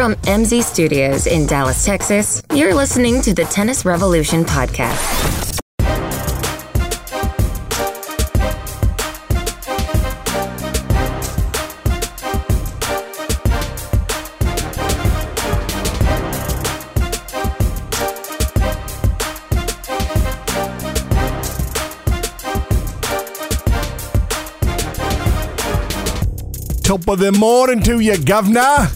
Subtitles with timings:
[0.00, 5.58] From MZ Studios in Dallas, Texas, you're listening to the Tennis Revolution podcast.
[26.82, 28.88] Top of the morning to you, governor.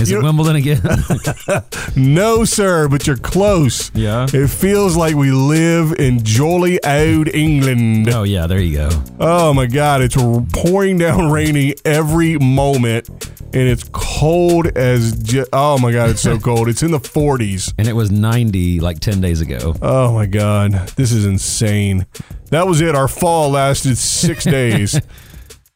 [0.00, 0.80] Is You it know- Wimbledon again?
[1.96, 3.90] No, sir, but you're close.
[3.94, 4.26] Yeah.
[4.32, 8.08] It feels like we live in jolly old England.
[8.12, 9.02] oh yeah, there you go.
[9.18, 10.16] Oh my God, it's
[10.52, 15.12] pouring down raining every moment, and it's cold as.
[15.22, 16.68] Ju- oh my God, it's so cold.
[16.68, 17.72] It's in the 40s.
[17.78, 19.74] And it was 90 like 10 days ago.
[19.82, 22.06] Oh my God, this is insane.
[22.50, 22.94] That was it.
[22.94, 25.00] Our fall lasted six days.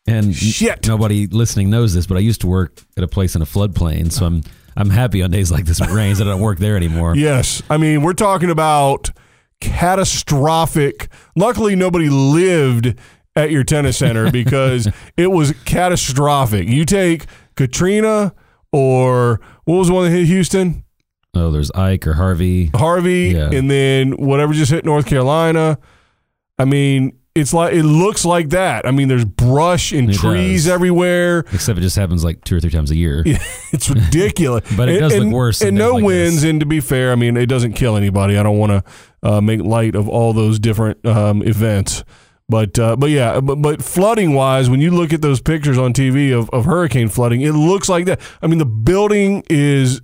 [0.07, 0.87] And Shit.
[0.87, 4.13] nobody listening knows this, but I used to work at a place in a floodplain,
[4.13, 4.43] so I'm
[4.77, 6.21] I'm happy on days like this when it rains.
[6.21, 7.15] I don't work there anymore.
[7.17, 7.63] Yes.
[7.71, 9.11] I mean, we're talking about
[9.61, 11.09] catastrophic.
[11.37, 12.95] Luckily, nobody lived
[13.37, 16.69] at your tennis center because it was catastrophic.
[16.69, 17.27] You take
[17.57, 18.35] Katrina
[18.73, 20.85] or what was the one that hit Houston?
[21.35, 22.67] Oh, there's Ike or Harvey.
[22.75, 23.51] Harvey, Yeah.
[23.53, 25.79] and then whatever just hit North Carolina.
[26.59, 28.87] I mean, it's like it looks like that.
[28.87, 30.73] I mean, there's brush and It trees does.
[30.73, 31.41] everywhere.
[31.53, 33.25] Except it just happens like two or three times a year.
[33.73, 34.65] It's ridiculous.
[34.77, 36.43] But it does look worse And no like wins.
[36.43, 36.51] this.
[36.51, 38.39] And to be fair, I mean, it doesn't kill anybody.
[38.39, 42.05] I don't want to uh, make light of all those different um, events.
[42.49, 45.93] But uh, but yeah, but, but flooding wise, when you look at those pictures on
[45.95, 48.21] TV of, of hurricane flooding, it looks like that.
[48.43, 50.03] I mean, the building is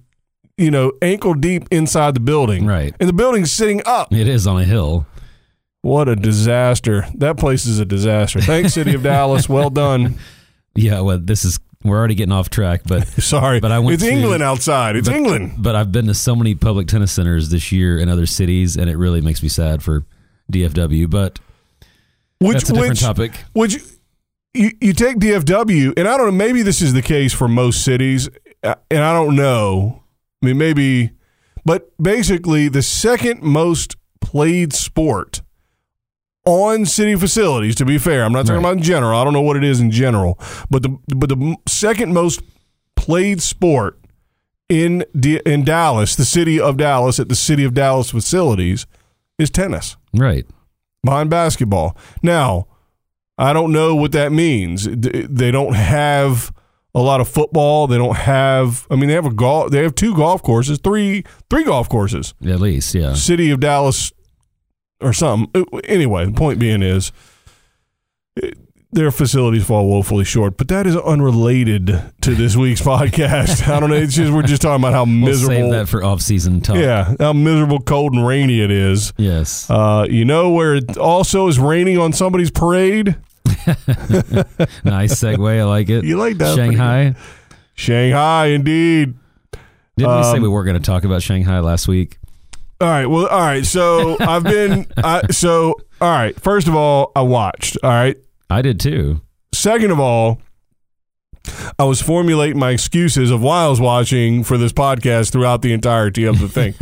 [0.57, 2.95] you know ankle deep inside the building, Right.
[2.99, 4.13] And the building's sitting up.
[4.13, 5.07] It is on a hill.
[5.83, 7.07] What a disaster!
[7.15, 8.41] That place is a disaster.
[8.41, 9.49] Thanks, City of Dallas.
[9.49, 10.19] Well done.
[10.77, 14.05] Yeah, well, this is we're already getting off track, but Sorry, But I went it's
[14.05, 14.95] to- England outside.
[14.95, 15.55] It's but- England.
[15.59, 18.89] but I've been to so many public tennis centers this year in other cities, and
[18.89, 20.05] it really makes me sad for
[20.53, 21.11] DFW.
[21.11, 21.41] But
[22.39, 23.33] Which that's a different which topic.
[23.53, 23.79] Which
[24.55, 27.85] you, you take DFW, and I don't know, maybe this is the case for most
[27.85, 28.29] cities,
[28.63, 30.05] uh, and I don't know.
[30.41, 31.11] I mean, maybe,
[31.65, 35.43] but basically, the second most played sport
[36.51, 37.75] on city facilities.
[37.77, 38.71] To be fair, I'm not talking Right.
[38.73, 39.19] about in general.
[39.19, 40.39] I don't know what it is in general,
[40.71, 42.41] but the but the second most
[42.97, 43.99] played sport
[44.69, 48.87] in D, in Dallas, the city of Dallas, at the city of Dallas facilities,
[49.39, 50.47] is tennis Right.
[51.05, 51.97] behind basketball.
[52.23, 52.67] Now,
[53.39, 54.87] I don't know what that means.
[54.91, 56.53] They don't have
[56.95, 57.87] a lot of football.
[57.87, 58.87] They don't have.
[58.91, 59.71] I mean, they have a golf.
[59.71, 62.35] They have two golf courses, three three golf courses.
[62.47, 63.15] At least, yeah.
[63.15, 64.13] City of Dallas,
[65.01, 65.51] or something.
[65.73, 67.13] Uh, Anyway, the point being is.
[68.37, 68.57] it-
[68.93, 73.69] Their facilities fall woefully short, but that is unrelated to this week's podcast.
[73.69, 73.95] I don't know.
[73.95, 75.55] It's just we're just talking about how We'll miserable.
[75.55, 76.75] save that for off-season talk.
[76.75, 79.13] yeah, how miserable, cold, and rainy it is.
[79.17, 79.71] Yes.
[79.71, 83.15] Uh, you know where it also is raining on somebody's parade?
[84.85, 85.61] nice segue.
[85.61, 86.05] I like it.
[86.05, 86.57] You like that?
[86.57, 87.15] Shanghai.
[87.75, 89.15] Shanghai, indeed.
[89.97, 92.19] Didn't we say Um, we weren't going to talk about Shanghai last week?
[92.81, 93.07] All right.
[93.07, 93.65] Well, all right.
[93.65, 94.87] So I've been.
[94.97, 96.39] I, so all right.
[96.41, 97.77] First of all, I watched.
[97.83, 98.17] All right.
[98.49, 99.21] I did too.
[99.53, 100.41] Second of all,
[101.79, 105.73] I was formulating my excuses of why I was watching for this podcast throughout the
[105.73, 106.75] entirety of the thing.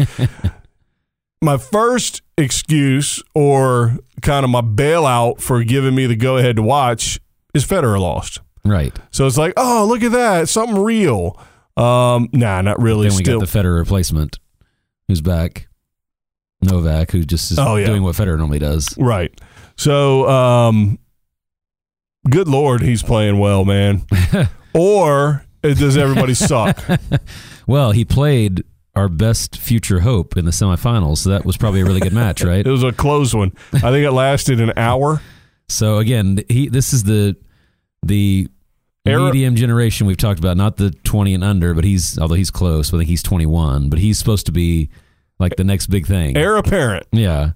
[1.42, 6.62] my first excuse, or kind of my bailout for giving me the go ahead to
[6.62, 7.20] watch,
[7.54, 8.40] is Federer lost.
[8.64, 8.96] Right.
[9.10, 11.40] So it's like, oh, look at that, something real.
[11.76, 13.08] Um, nah, not really.
[13.08, 14.38] Then we Still, got the Federer replacement,
[15.06, 15.67] who's back.
[16.62, 17.86] Novak, who just is Oh, yeah.
[17.86, 18.96] doing what Federer normally does.
[18.98, 19.32] right.
[19.76, 20.98] So, um,
[22.28, 24.04] good lord, he's playing well, man.
[24.74, 26.78] or does everybody suck?
[27.66, 28.64] Well, he played
[28.96, 32.42] our best future hope in the semifinals, so that was probably a really good match,
[32.42, 32.66] right?
[32.66, 33.52] It was a close one.
[33.74, 35.20] I think it lasted an hour.
[35.68, 37.36] So again, he this is the
[38.02, 38.48] the
[39.04, 42.50] Era- medium generation we've talked about, not the twenty and under, but he's although he's
[42.50, 44.88] close, I think he's twenty one, but he's supposed to be
[45.38, 46.36] like the next big thing.
[46.36, 47.06] Heir apparent.
[47.12, 47.50] Yeah.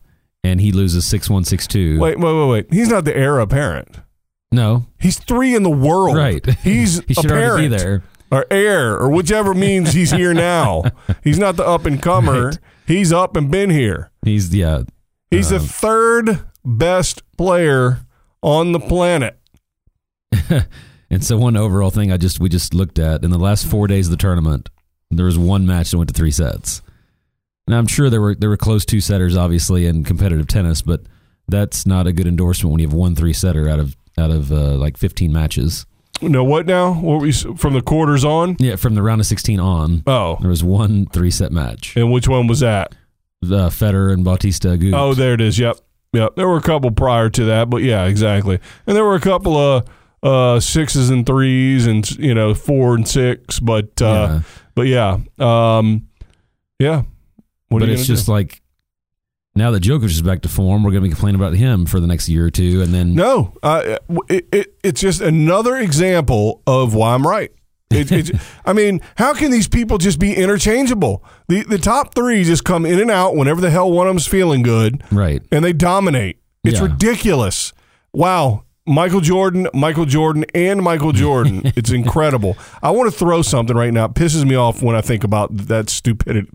[0.44, 1.98] And he loses six one six two.
[2.00, 2.72] Wait, wait, wait, wait.
[2.72, 3.96] He's not the heir apparent.
[4.50, 4.86] No.
[5.00, 6.16] He's three in the world.
[6.16, 6.44] Right.
[6.62, 7.50] He's he should apparent.
[7.52, 8.02] already be there.
[8.30, 10.84] Or heir, or whichever means he's here now.
[11.24, 12.46] He's not the up and comer.
[12.46, 12.58] Right.
[12.86, 14.10] He's up and been here.
[14.24, 14.84] He's yeah.
[15.30, 18.00] He's the Um, third best player
[18.42, 19.38] on the planet.
[21.10, 23.86] And so one overall thing I just we just looked at in the last four
[23.86, 24.70] days of the tournament,
[25.10, 26.80] there was one match that went to three sets.
[27.68, 31.02] Now I'm sure there were there were close two setters, obviously, in competitive tennis, but
[31.48, 34.52] that's not a good endorsement when you have one three setter out of out of
[34.52, 35.86] uh, like 15 matches.
[36.20, 36.92] No, what now?
[36.92, 38.56] What were we from the quarters on?
[38.58, 41.96] Yeah, from the round of 16 on, Oh, there was one three set match.
[41.96, 42.94] and which one was that?
[43.40, 44.94] The Federer and Bautista Agut.
[44.94, 45.58] Oh, there it is.
[45.58, 45.78] Yep,
[46.12, 46.36] yep.
[46.36, 48.60] There were a couple prior to that, but yeah, exactly.
[48.86, 49.84] And there were a couple of
[50.22, 53.58] uh, sixes and threes, and you know four and six.
[53.58, 54.40] But uh, Yeah.
[54.76, 56.06] but yeah, um,
[56.78, 57.02] yeah.
[57.72, 58.32] What but it's just do?
[58.32, 58.60] like
[59.54, 62.00] now that Djokovic is back to form, we're going to be complaining about him for
[62.00, 63.54] the next year or two, and then no.
[63.62, 63.96] Uh,
[64.28, 67.52] it, it, it's just another example of why I'm right.
[67.90, 68.30] It,
[68.64, 71.22] I mean, how can these people just be interchangeable?
[71.48, 74.26] The the top three just come in and out whenever the hell one of them's
[74.26, 75.02] feeling good.
[75.10, 75.42] right.
[75.52, 76.38] and they dominate.
[76.64, 76.86] It's Yeah.
[76.86, 77.72] ridiculous.
[78.14, 78.64] Wow.
[78.86, 81.62] Michael Jordan, Michael Jordan, and Michael Jordan.
[81.76, 82.56] it's incredible.
[82.82, 84.06] I want to throw something right now.
[84.06, 86.48] It pisses me off when I think about that stupidity.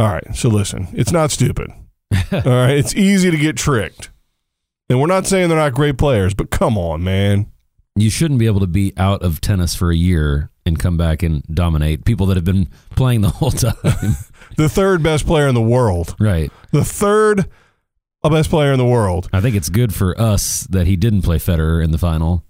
[0.00, 0.34] All right.
[0.34, 1.70] So listen, it's not stupid.
[2.32, 2.76] All right.
[2.76, 4.10] It's easy to get tricked.
[4.88, 7.50] And we're not saying they're not great players, but come on, man.
[7.96, 11.22] You shouldn't be able to be out of tennis for a year and come back
[11.22, 13.74] and dominate people that have been playing the whole time.
[14.56, 16.16] The third best player in the world.
[16.18, 16.50] right.
[16.72, 17.48] The third
[18.22, 19.28] uh, best player in the world.
[19.32, 22.44] I think it's good for us that he didn't play Federer in the final.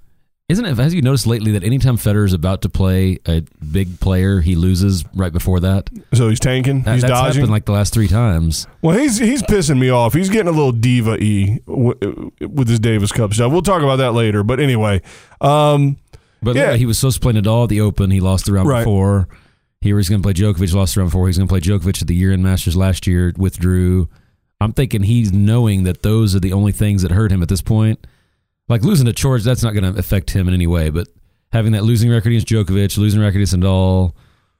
[0.50, 0.76] Isn't it?
[0.76, 3.42] Has you noticed lately that anytime Federer is about to play a
[3.72, 5.88] big player, he loses right before that?
[6.12, 6.82] So he's tanking.
[6.82, 7.40] That- he's that's dodging.
[7.40, 8.66] happened like the last three times.
[8.82, 10.12] Well, he's he's pissing me off.
[10.12, 13.52] He's getting a little diva y w- with his Davis Cup stuff.
[13.52, 14.42] We'll talk about that later.
[14.42, 15.00] But anyway,
[15.40, 15.96] um,
[16.42, 16.76] But Yeah.
[16.76, 18.10] he was so splendid all at the Open.
[18.10, 18.80] He lost the round Right.
[18.80, 19.28] before.
[19.80, 21.26] He was going to play Djokovic, lost the round before.
[21.26, 24.08] He's going to play Djokovic at the year in Masters last year, withdrew.
[24.60, 27.62] I'm thinking he's knowing that those are the only things that hurt him at this
[27.62, 28.06] point.
[28.68, 30.90] Like losing to George, that's not going to affect him in any way.
[30.90, 31.08] But
[31.52, 34.12] having that losing record against Djokovic, losing record against Nadal,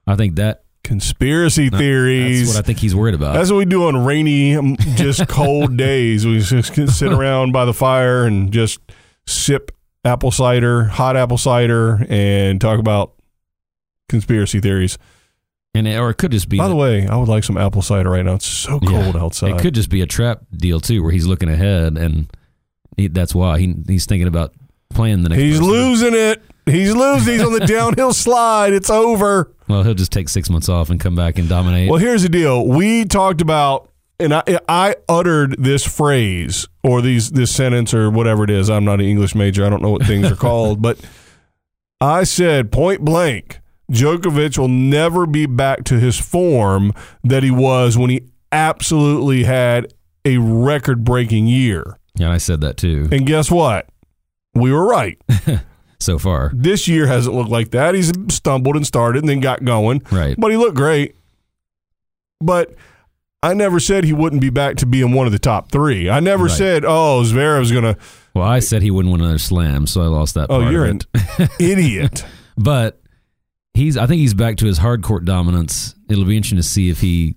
[0.07, 2.41] I think that conspiracy theories.
[2.49, 3.33] that's what I think he's worried about.
[3.35, 6.27] That's what we do on rainy, um, just cold days.
[6.27, 8.79] We just sit around by the fire and just
[9.27, 9.71] sip
[10.05, 13.15] apple cider, hot apple cider, and talk about
[14.11, 14.99] conspiracy theories.
[15.75, 17.81] and it, or it could just be By the way, I would like some apple
[17.83, 18.35] cider right now.
[18.35, 18.89] It's so Yeah.
[19.03, 19.53] cold outside.
[19.53, 22.31] It could just be a trap deal too, where he's looking ahead, and
[22.97, 24.55] he, that's why he he's thinking about
[24.91, 25.43] playing the next.
[25.43, 25.73] He's person.
[25.73, 26.43] losing it.
[26.67, 27.35] He's losing.
[27.35, 28.73] He's on the downhill slide.
[28.73, 29.53] It's over.
[29.69, 31.91] Well, he'll just take six months off and come back and dominate.
[31.91, 32.67] Well, here's the deal.
[32.67, 38.45] We talked about, and I, I uttered this phrase or these this sentence or whatever
[38.45, 38.71] it is.
[38.71, 39.65] I'm not an English major.
[39.67, 40.99] I don't know what things are called, but
[42.01, 43.61] I said point blank,
[43.91, 46.93] Djokovic will never be back to his form
[47.23, 49.93] that he was when he absolutely had
[50.25, 51.99] a record breaking year.
[52.17, 53.09] Yeah, I said that too.
[53.13, 53.89] And guess what?
[54.55, 55.19] We were right.
[56.01, 57.95] So far, This year hasn't looked like that.
[57.95, 60.03] He's stumbled and started and then got going.
[60.13, 60.35] right?
[60.39, 61.15] but he looked great.
[62.43, 62.75] But
[63.43, 66.11] I never said he wouldn't be back to being one of the top three.
[66.11, 66.53] I never Right.
[66.53, 67.97] said, "Oh, Zverev's gonna."
[68.35, 70.49] Well, I said he wouldn't win another slam, so I lost that.
[70.51, 71.01] Oh, you're an
[71.59, 72.25] idiot.
[72.59, 73.01] but
[73.73, 73.97] he's.
[73.97, 75.95] I think he's back to his hard court dominance.
[76.11, 77.37] It'll be interesting to see if he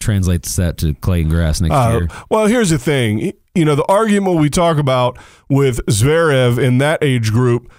[0.00, 2.08] translates that to clay and grass next Uh, year.
[2.30, 3.32] well, here's the thing.
[3.54, 5.18] You know, the argument we talk about
[5.48, 7.70] with Zverev in that age group.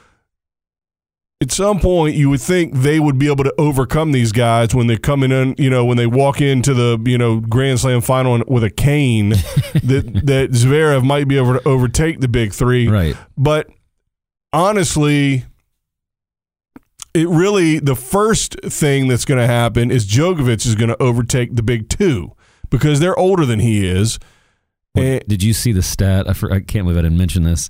[1.41, 4.87] At some point, you would think they would be able to overcome these guys when
[4.87, 5.55] they come in.
[5.57, 9.29] You know, when they walk into the you know Grand Slam final with a cane,
[9.83, 12.89] that that Zverev might be able to overtake the big three.
[12.89, 13.15] Right.
[13.37, 13.69] But
[14.51, 15.45] honestly,
[17.19, 21.55] it really the first thing that's going to happen is Djokovic is going to overtake
[21.55, 22.35] the big two
[22.69, 24.19] because they're older than he is.
[24.95, 26.29] And- did you see the stat?
[26.29, 27.69] I, for, I can't believe I didn't mention this,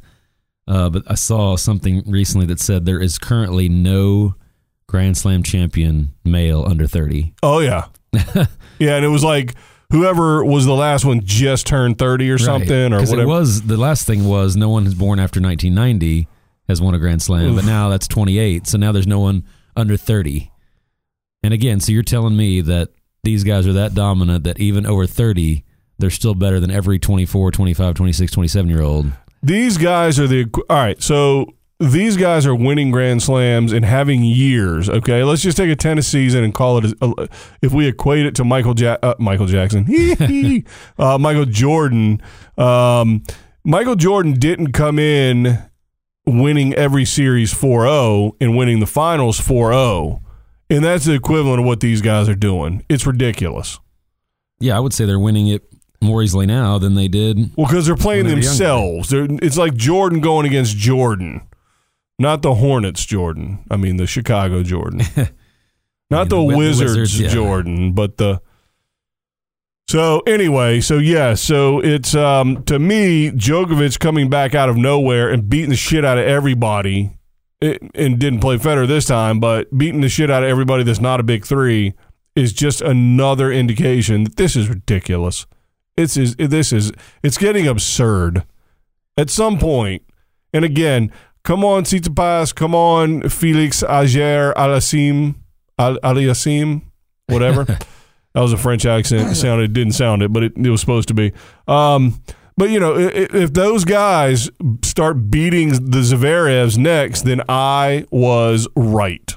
[0.68, 4.36] uh, but I saw something recently that said there is currently no
[4.88, 7.34] Grand Slam champion male under thirty.
[7.44, 7.86] oh yeah,
[8.79, 9.53] yeah, and it was like
[9.91, 13.22] whoever was the last one just turned thirty or something or whatever.
[13.22, 16.27] it was the last thing was no one who's born after 1990
[16.70, 18.68] has won a Grand Slam, but now that's 28.
[18.68, 19.44] So now there's no one
[19.76, 20.52] under 30.
[21.44, 22.90] And again, so you're telling me that
[23.24, 25.66] these guys are that dominant that even over 30,
[25.98, 29.12] they're still better than every 24, 25, 26, 27 year old.
[29.42, 31.02] These guys are the all right.
[31.02, 34.90] So these guys are winning Grand Slams and having years.
[34.90, 36.94] Okay, let's just take a tennis season and call it.
[37.02, 37.28] A,
[37.62, 39.88] if we equate it to Michael ja- uh, Michael Jackson,
[41.00, 42.22] uh, Michael Jordan.
[42.58, 43.24] Um,
[43.64, 45.58] Michael Jordan didn't come in
[46.38, 50.21] winning every series 4-0 and winning the finals 4-0.
[50.69, 52.86] And that's the equivalent of what these guys are doing.
[52.89, 53.79] It's ridiculous.
[54.59, 55.63] Yeah, I would say they're winning it
[56.01, 57.38] more easily now than they did.
[57.55, 59.09] Well, because they're playing they were themselves.
[59.09, 61.41] They're, it's like Jordan going against Jordan,
[62.17, 63.65] not the Hornets Jordan.
[63.69, 65.00] I mean the Chicago Jordan,
[66.09, 67.29] not mean, the, the Wizards, Wizards, yeah.
[67.29, 68.41] Jordan, but the.
[69.89, 75.31] So anyway, so yeah, so it's um to me Djokovic coming back out of nowhere
[75.31, 77.17] and beating the shit out of everybody
[77.60, 81.01] it, and didn't play Federer this time, but beating the shit out of everybody that's
[81.01, 81.96] not a big three
[82.36, 85.48] is just another indication that this is ridiculous.
[85.98, 86.91] It's is this is
[87.24, 88.43] it's getting absurd.
[89.17, 90.03] At some point,
[90.53, 95.34] and again, come on, Tsitsipas, come on, Felix Auger Aliassime,
[95.79, 96.84] Al- Aliassime,
[97.25, 97.65] whatever.
[98.39, 99.31] that was a French accent.
[99.31, 101.34] It sounded didn't sound it, but it, it was supposed to be.
[101.67, 102.22] Um,
[102.58, 104.50] but you know, i- i- if those guys
[104.81, 109.36] start beating the Zverevs next, then I was right.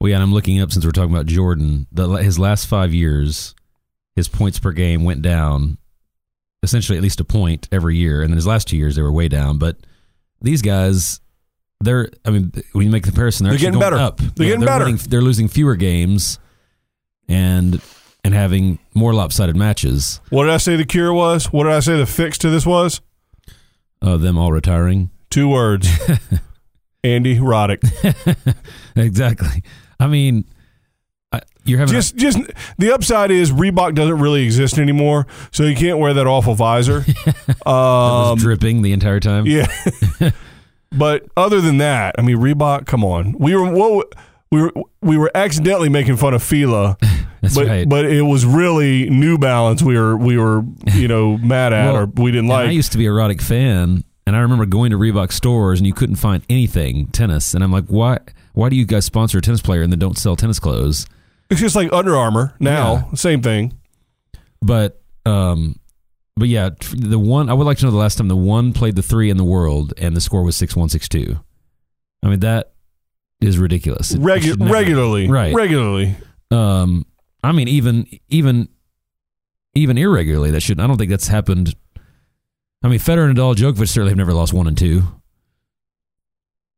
[0.00, 1.86] Well, yeah, and I'm looking up since we're talking about Jordan.
[1.92, 3.54] The, his last five years,
[4.16, 5.78] his points per game went down,
[6.64, 8.22] essentially at least a point every year.
[8.22, 9.58] And then his last two years, they were way down.
[9.58, 9.76] But
[10.42, 11.20] these guys,
[11.80, 13.96] they're, I mean, when you make the comparison, they're, They're getting better.
[13.96, 14.18] up.
[14.18, 14.84] They're getting better.
[14.84, 16.38] winning- they're losing fewer games
[17.28, 17.80] and
[18.28, 20.20] and having more lopsided matches.
[20.28, 21.46] What did I say the cure was?
[21.46, 23.00] What did I say the fix to this was?
[24.02, 25.08] Uh, them all retiring.
[25.30, 25.88] Two words.
[27.04, 27.80] Andy Roddick.
[28.96, 29.62] exactly.
[29.98, 30.44] I mean,
[31.32, 32.38] I, you're having a- Just, just
[32.76, 37.06] the upside is Reebok doesn't really exist anymore, so you can't wear that awful visor.
[37.66, 39.46] um, dripping the entire time.
[39.46, 39.68] yeah,
[40.92, 42.84] but other than that, I mean, Reebok.
[42.84, 44.14] Come on, we were what
[44.50, 46.98] we were we were accidentally making fun of Fila,
[47.40, 47.88] That's but right.
[47.88, 49.82] but it was really New Balance.
[49.82, 50.64] We were we were
[50.94, 53.40] you know mad at Well, or we didn't And I used to be a Roddick
[53.40, 57.62] fan, and I remember going to Reebok stores and you couldn't find anything tennis, and
[57.62, 58.18] I'm like, why?
[58.54, 61.06] Why do you guys sponsor a tennis player and then don't sell tennis clothes?
[61.50, 63.78] It's just like Under Armour now, same thing.
[64.60, 65.78] But, um,
[66.36, 68.96] but yeah, the one I would like to know the last time the one played
[68.96, 71.38] the three in the world and the score was six one six two.
[72.22, 72.72] I mean that
[73.40, 74.12] is ridiculous.
[74.12, 75.54] Regu- never- regularly, Right.
[75.54, 76.16] Regularly.
[76.50, 77.06] Um,
[77.42, 78.68] I mean even even
[79.74, 80.84] even irregularly that shouldn't.
[80.84, 81.74] I don't think that's happened.
[82.82, 85.02] I mean Federer and Nadal, Djokovic certainly have never lost one and two.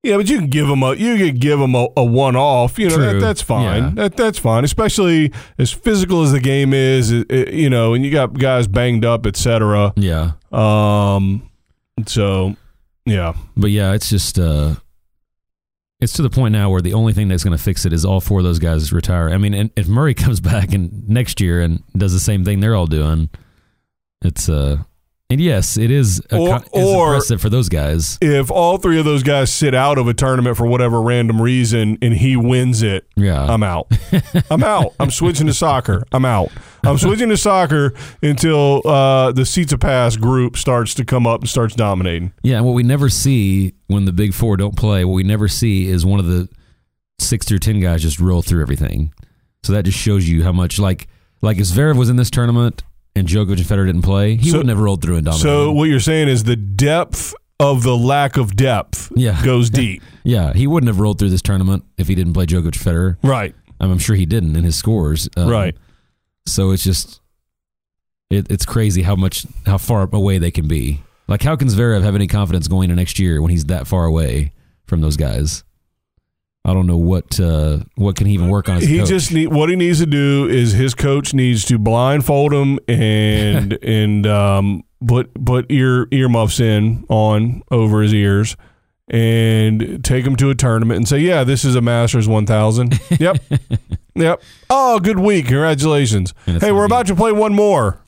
[0.02, 2.78] Yeah, but you can give them a you can give them a, a one off.
[2.78, 3.82] You know that, that's fine.
[3.82, 3.90] Yeah.
[3.94, 4.64] That that's fine.
[4.64, 8.66] Especially as physical as the game is, it- it- you know, and you got guys
[8.66, 9.92] banged up, etc.
[9.96, 10.32] Yeah.
[10.52, 11.50] Um,
[12.06, 12.56] so
[13.04, 14.76] yeah, But yeah, it's just uh
[16.00, 18.04] it's to the point now where the only thing that's going to fix it is
[18.04, 19.30] all four of those guys retire.
[19.30, 22.60] I mean, and if Murray comes back and next year and does the same thing
[22.60, 23.30] they're all doing,
[24.22, 24.82] it's uh
[25.30, 28.18] and yes, it is a, Or- or- impressive for those guys.
[28.20, 31.96] if all three of those guys sit out of a tournament for whatever random reason
[32.02, 33.42] and he wins it, Yeah.
[33.44, 33.90] I'm out.
[34.50, 34.94] I'm out.
[34.98, 36.02] I'm switching to soccer.
[36.12, 36.50] I'm out.
[36.84, 41.74] I'm switching to soccer until uh, the Tsitsipas group starts to come up and starts
[41.74, 42.32] dominating.
[42.42, 45.46] yeah, and what we never see when the big 4 don't play, what we never
[45.48, 46.48] see is one of the
[47.18, 49.12] 6 through 10 guys just roll through everything.
[49.62, 51.06] So that just shows you how much like
[51.42, 52.82] like if Zverev was in this tournament
[53.20, 55.42] and Djokovic and Federer didn't play, he So- would never have rolled through and dominated.
[55.44, 59.40] So what you're saying is the depth of the lack of depth Yeah.
[59.44, 60.02] goes deep.
[60.24, 63.16] Yeah, he wouldn't have rolled through this tournament if he didn't play Djokovic Federer.
[63.22, 63.54] right.
[63.82, 65.26] I'm sure he didn't in his scores.
[65.38, 65.74] Um, Right.
[66.46, 67.20] So it's just,
[68.30, 71.02] it, it's crazy how much, how far away they can be.
[71.28, 74.04] Like, how can Zverev have any confidence going into next year when he's that far
[74.04, 74.52] away
[74.86, 75.64] from those guys?
[76.64, 78.80] I don't know what uh, what can he even work on.
[78.82, 79.08] He coach.
[79.08, 83.72] just need what he needs to do is his coach needs to blindfold him and
[83.82, 88.56] and um put put ear earmuffs in on over his ears
[89.08, 93.38] and take him to a tournament and say, "Yeah, this is a Masters 1000." Yep.
[94.14, 94.42] yep.
[94.68, 95.46] Oh, good week.
[95.46, 96.34] Congratulations.
[96.46, 97.99] Hey, we're about to play one more.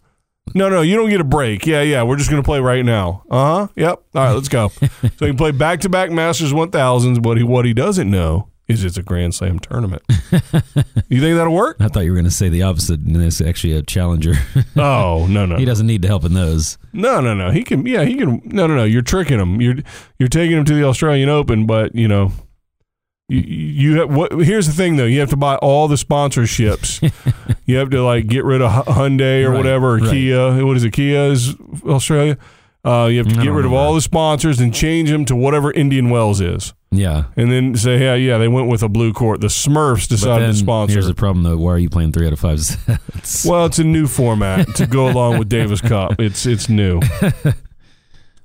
[0.54, 1.66] No, no, you don't get a break.
[1.66, 3.22] Yeah, yeah, we're just going to play right now.
[3.30, 3.68] Uh huh.
[3.76, 4.02] Yep.
[4.14, 4.68] All right, let's go.
[4.78, 7.22] so he can play back to back Masters 1000s.
[7.22, 10.02] But he, what he doesn't know is it's a Grand Slam tournament.
[11.08, 11.76] you think that'll work?
[11.80, 14.34] I thought you were going to say the opposite, and it's actually a challenger.
[14.74, 16.78] Oh no, no, he doesn't need to help in those.
[16.92, 17.50] no, no, no.
[17.50, 17.84] He can.
[17.86, 18.40] Yeah, he can.
[18.44, 18.84] No, no, no.
[18.84, 19.60] You're tricking him.
[19.60, 19.76] You're
[20.18, 22.32] you're taking him to the Australian Open, but you know.
[23.32, 24.32] You, you have, what?
[24.32, 25.04] Here's the thing, though.
[25.06, 27.00] You have to buy all the sponsorships.
[27.66, 30.10] you have to like get rid of Hy- Hyundai or Right, whatever, or right.
[30.10, 30.64] Kia.
[30.64, 30.92] What is it?
[30.92, 31.54] Kia is
[31.86, 32.36] Australia.
[32.84, 35.70] Uh, you have to get rid of all the sponsors and change them to whatever
[35.70, 37.26] Indian Wells is, Yeah.
[37.36, 39.40] and then say, yeah, yeah, they went with a blue court.
[39.40, 40.94] The Smurfs decided to sponsor.
[40.94, 41.56] here's the problem, though.
[41.56, 43.44] Why are you playing three out of five sets?
[43.46, 46.16] Well, it's a new format to go along with Davis Cup.
[46.18, 47.00] It's it's new.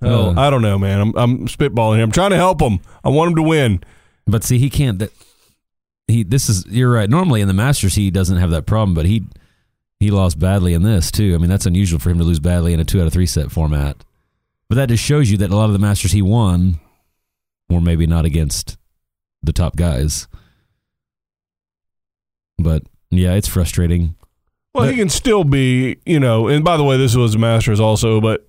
[0.03, 0.33] Oh, Uh.
[0.37, 1.01] I don't know, man.
[1.01, 2.03] I'm I'm spitballing here.
[2.03, 2.79] I'm trying to help him.
[3.03, 3.81] I want him to win.
[4.27, 4.99] But see, he can't.
[4.99, 5.11] That
[6.07, 6.23] he.
[6.23, 6.65] This is.
[6.67, 7.09] You're right.
[7.09, 9.23] Normally in the Masters, he doesn't have that problem, but he
[9.99, 11.33] he lost badly in this too.
[11.33, 13.25] I mean, that's unusual for him to lose badly in a two out of three
[13.25, 14.03] set format.
[14.69, 16.79] But that just shows you that a lot of the Masters he won
[17.69, 18.77] were maybe not against
[19.41, 20.27] the top guys.
[22.57, 24.15] But yeah, it's frustrating.
[24.73, 26.47] Well, But- he can still be, you know.
[26.47, 28.47] And by the way, this was a Masters also, but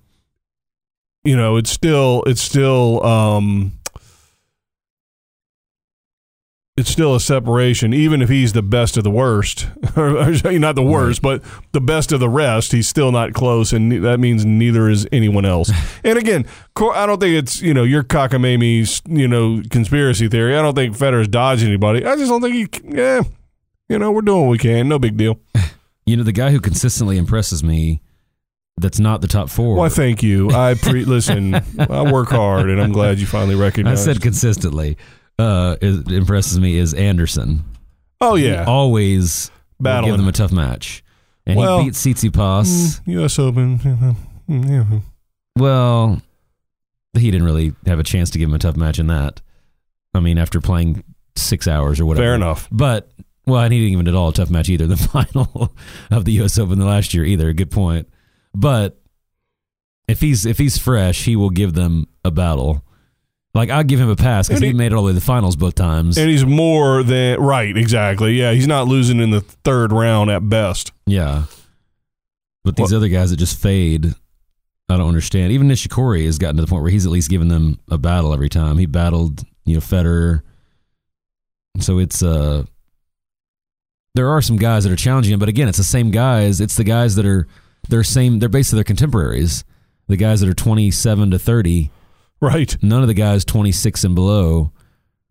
[1.23, 3.71] you know, it's still it's still um
[6.79, 9.67] it's still a separation, even if he's the best of the worst.
[9.95, 11.43] not the worst, but
[11.73, 12.71] the best of the rest.
[12.71, 15.71] He's still not close, and that means neither is anyone else.
[16.03, 16.45] and again,
[16.77, 20.57] I don't think it's you know your cockamamie you know conspiracy theory.
[20.57, 22.05] I don't think Federer's dodged anybody.
[22.05, 22.95] I just don't think he.
[22.95, 23.23] Yeah,
[23.89, 24.87] you know we're doing what we can.
[24.87, 25.39] No big deal.
[26.05, 28.01] You know the guy who consistently impresses me.
[28.77, 29.75] That's not the top four.
[29.75, 30.49] Why, thank you.
[30.49, 31.53] I pre listen.
[31.53, 34.09] I work hard, and I'm glad you finally recognized.
[34.09, 34.97] I said consistently
[35.39, 37.63] uh, is, impresses me is Anderson.
[38.21, 40.11] Oh yeah, he always Battling.
[40.11, 41.03] give them a tough match,
[41.45, 43.01] and well, he beat Tsitsipas.
[43.01, 43.39] Mm, U.S.
[43.39, 44.15] Open.
[45.57, 46.21] Well,
[47.13, 49.41] he didn't really have a chance to give him a tough match in that.
[50.13, 51.03] I mean, after playing
[51.35, 52.23] six hours or whatever.
[52.25, 52.67] Fair enough.
[52.71, 53.11] But
[53.45, 54.87] well, and he didn't even at all a tough match either.
[54.87, 55.73] The final
[56.11, 56.57] of the U.S.
[56.57, 57.51] Open the last year either.
[57.53, 58.07] Good point.
[58.53, 58.99] But
[60.07, 62.83] if he's if he's fresh, he will give them a battle.
[63.53, 65.19] Like I'll give him a pass because he, he, made it all the way to
[65.19, 67.75] the finals both times, and he's more than right.
[67.75, 68.33] Exactly.
[68.33, 70.91] Yeah, he's not losing in the third round at best.
[71.07, 71.45] Yeah,
[72.63, 74.13] but these other guys that just fade,
[74.87, 75.51] I don't understand.
[75.51, 78.33] Even Nishikori has gotten to the point where he's at least giving them a battle
[78.33, 78.77] every time.
[78.77, 80.41] He battled, you know, Federer.
[81.79, 82.65] So it's uh,
[84.13, 86.61] there are some guys that are challenging him, but again, it's the same guys.
[86.61, 87.47] It's the guys that are
[87.87, 88.37] they're same.
[88.37, 89.63] They're basically their contemporaries.
[90.07, 91.89] The guys that are twenty seven to thirty
[92.41, 92.77] Right.
[92.81, 94.71] None of the guys 26 and below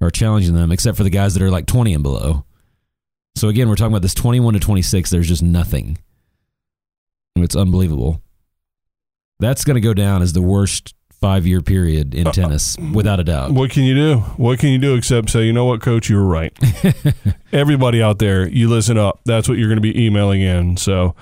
[0.00, 2.44] are challenging them, except for the guys that are like 20 and below.
[3.36, 5.10] So again, we're talking about this 21 to 26.
[5.10, 5.98] There's just nothing.
[7.36, 8.20] It's unbelievable.
[9.38, 13.20] That's going to go down as the worst five year period in uh, tennis, without
[13.20, 13.52] a doubt.
[13.52, 14.18] What can you do?
[14.36, 16.56] What can you do except say, you know what, coach, you were right.
[17.52, 19.20] Everybody out there, you listen up.
[19.24, 20.76] That's what you're going to be emailing in.
[20.76, 21.14] So,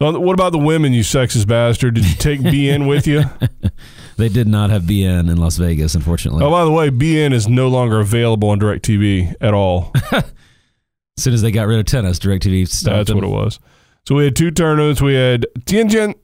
[0.00, 1.94] so, what about the women, you sexist bastard?
[1.94, 3.22] Did you take beIN with you?
[4.16, 6.44] They did not have beIN in Las Vegas, unfortunately.
[6.44, 9.92] Oh, by the way, beIN is no longer available on DirecTV at all.
[10.12, 10.24] as
[11.16, 13.18] soon as they got rid of tennis, DirecTV stopped That's them.
[13.18, 13.58] what it was.
[14.06, 15.00] So we had two tournaments.
[15.00, 16.14] We had Tianjin,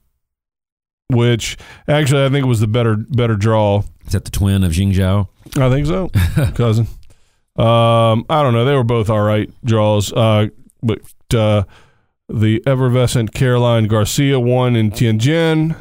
[1.08, 3.82] which actually I think was the better better draw.
[4.06, 5.28] Is that the twin of Jingzhou?
[5.56, 6.08] I think so,
[6.54, 6.86] cousin.
[7.56, 8.64] Um, I don't know.
[8.64, 10.12] They were both all right draws.
[10.12, 10.48] Uh,
[10.82, 11.00] but
[11.34, 11.64] uh,
[12.28, 15.76] the effervescent Caroline Garcia won in Tianjin.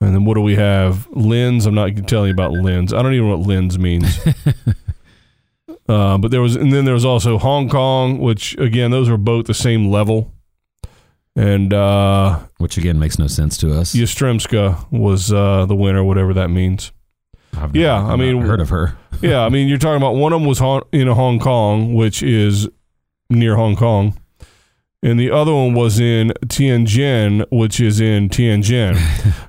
[0.00, 1.08] And then what do we have?
[1.10, 1.66] Linz.
[1.66, 2.92] I'm not telling you about Linz.
[2.92, 4.18] I don't even know what Linz means.
[5.88, 9.16] uh, but there was, and then there was also Hong Kong, which again, those are
[9.16, 10.32] both the same level.
[11.34, 13.94] And uh, which again makes no sense to us.
[13.94, 16.92] Yastremska was uh, the winner, whatever that means.
[17.54, 18.96] I've yeah, I mean, heard of her.
[19.20, 20.60] yeah, I mean, you're talking about one of them was
[20.92, 22.68] in Hong Kong, which is
[23.28, 24.16] near Hong Kong
[25.02, 28.96] and the other one was in Tianjin, which is in Tianjin.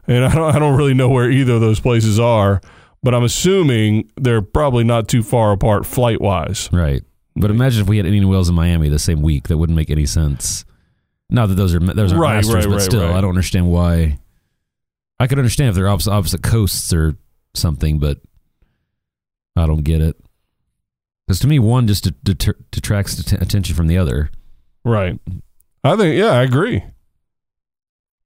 [0.07, 2.62] and I don't, I don't really know where either of those places are,
[3.01, 6.69] but I'm assuming they're probably not too far apart flight wise.
[6.71, 7.03] Right.
[7.36, 9.47] But imagine if we had Indian Wells in Miami the same week.
[9.47, 10.65] That wouldn't make any sense.
[11.29, 13.13] Not that those are those are right, masters, right, but right, still.
[13.13, 14.19] I don't understand why.
[15.19, 17.15] I could understand if they're opposite, opposite coasts or
[17.53, 18.19] something, but
[19.55, 20.15] I don't get it.
[21.25, 24.31] Because to me, one just detracts attention from the other.
[24.88, 25.19] Right.
[25.84, 26.78] I think, yeah, I agree.
[26.78, 26.84] I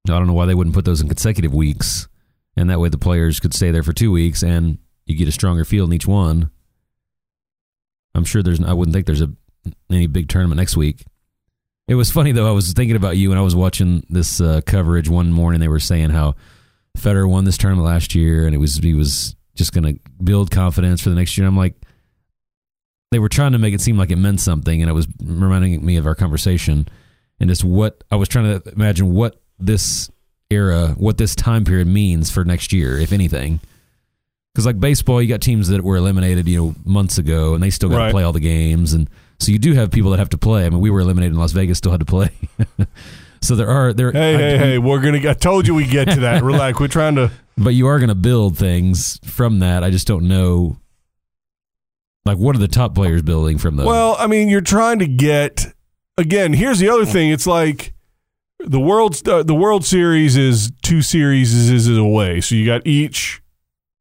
[0.06, 2.06] don't know why they wouldn't put those in consecutive weeks,
[2.56, 5.32] and that way the players could stay there for two weeks, and you get a
[5.32, 6.50] stronger field in each one.
[8.14, 8.62] I'm sure there's.
[8.62, 9.32] I wouldn't think there's a
[9.90, 11.04] any big tournament next week.
[11.88, 12.48] It was funny though.
[12.48, 15.60] I was thinking about you, and I was watching this uh, coverage one morning.
[15.60, 16.34] They were saying how
[16.96, 20.50] Federer won this tournament last year, and it was he was just going to build
[20.50, 21.46] confidence for the next year.
[21.46, 21.74] And I'm like,
[23.12, 25.84] they were trying to make it seem like it meant something, and it was reminding
[25.84, 26.88] me of our conversation
[27.38, 30.10] and just what I was trying to imagine what this
[30.50, 33.60] era, what this time period means for next year, if anything.
[34.52, 37.70] Because like baseball, you got teams that were eliminated, you know, months ago, and they
[37.70, 38.06] still got right.
[38.06, 40.66] to play all the games, and so you do have people that have to play.
[40.66, 42.30] I mean, we were eliminated in Las Vegas, still had to play.
[43.42, 44.12] so there are there.
[44.12, 44.78] Hey, I, hey, hey!
[44.78, 45.28] We're gonna.
[45.28, 46.42] I told you we get to that.
[46.44, 46.78] Relax.
[46.78, 47.30] We're trying to.
[47.58, 49.84] But you are going to build things from that.
[49.84, 50.78] I just don't know.
[52.24, 53.86] Like, what are the top players building from those?
[53.86, 55.66] Well, I mean, you're trying to get
[56.16, 57.30] again, here's the other thing.
[57.30, 57.92] It's like
[58.58, 62.40] the world's uh, the World Series is two series is, away.
[62.40, 63.42] So you got each,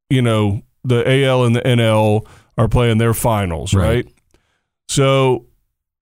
[0.10, 4.06] you know, the AL and the NL are playing their finals, right?
[4.06, 4.08] right?
[4.88, 5.48] So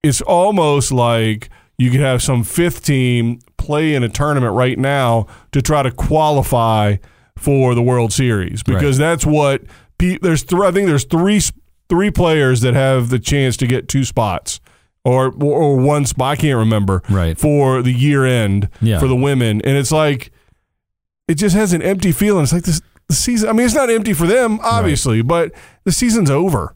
[0.03, 5.27] it's almost like you could have some fifth team play in a tournament right now
[5.51, 6.97] to try to qualify
[7.37, 9.05] for the World Series because right.
[9.05, 9.63] that's what
[9.99, 10.43] there's.
[10.43, 11.41] Th- I think there's three
[11.89, 14.59] three players that have the chance to get two spots
[15.03, 16.31] or or one spot.
[16.31, 17.01] I can't remember.
[17.09, 18.99] Right for the year end yeah.
[18.99, 20.31] for the women, and it's like
[21.27, 22.43] it just has an empty feeling.
[22.43, 23.49] It's like this the season.
[23.49, 25.27] I mean, it's not empty for them, obviously, right.
[25.27, 25.51] but
[25.83, 26.75] the season's over.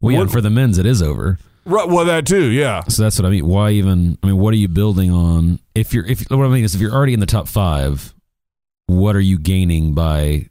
[0.00, 1.38] Well, yeah, What- for the men's, it is over.
[1.64, 2.82] Right, well, that too, yeah.
[2.88, 3.46] So that's what I mean.
[3.46, 4.18] Why even?
[4.24, 5.60] I mean, what are you building on?
[5.76, 8.12] If you're, if what I mean is, if you're already in the top five,
[8.86, 10.48] what are you gaining by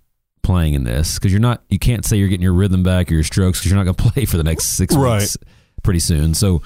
[0.51, 1.15] playing in this?
[1.17, 3.71] Because you're not, you can't say you're getting your rhythm back or your strokes because
[3.71, 5.19] you're not going to play for the next six Right.
[5.19, 5.37] weeks
[5.83, 6.33] pretty soon.
[6.33, 6.61] So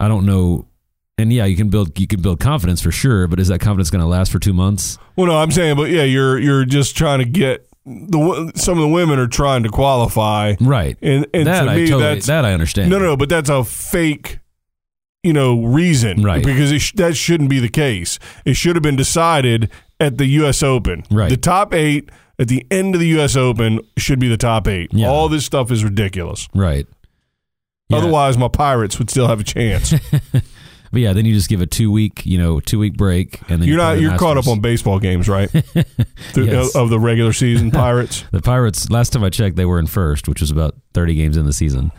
[0.00, 0.66] I don't know.
[1.16, 3.88] And yeah, you can build, you can build confidence for sure, but is that confidence
[3.90, 4.98] going to last for two months?
[5.16, 8.82] Well, no, I'm saying, but yeah, you're you're just trying to get the some of
[8.82, 10.96] the women are trying to qualify, Right.
[11.02, 12.90] and and that to I me totally, that's that I understand.
[12.90, 14.40] no, no, but that's a fake,
[15.22, 16.44] you know, reason, Right.
[16.44, 18.18] Because it sh- that shouldn't be the case.
[18.44, 20.64] It should have been decided at the U.S.
[20.64, 21.30] Open, Right.
[21.30, 23.36] The top eight at the end of the U.S.
[23.36, 24.90] Open should be the top eight.
[24.92, 25.08] Yeah.
[25.08, 26.48] All this stuff is ridiculous.
[26.54, 26.86] Right.
[27.88, 27.98] Yeah.
[27.98, 29.94] Otherwise, my Pirates would still have a chance.
[30.94, 33.60] But yeah, then you just give a two week, you know, two week break, and
[33.60, 35.50] then you're you not you're caught up on baseball games, right?
[36.32, 36.76] Through, uh, Yes.
[36.76, 38.24] Of the regular season, Pirates.
[38.30, 38.88] The Pirates.
[38.90, 41.52] Last time I checked, they were in first, which was about thirty games in the
[41.52, 41.90] season.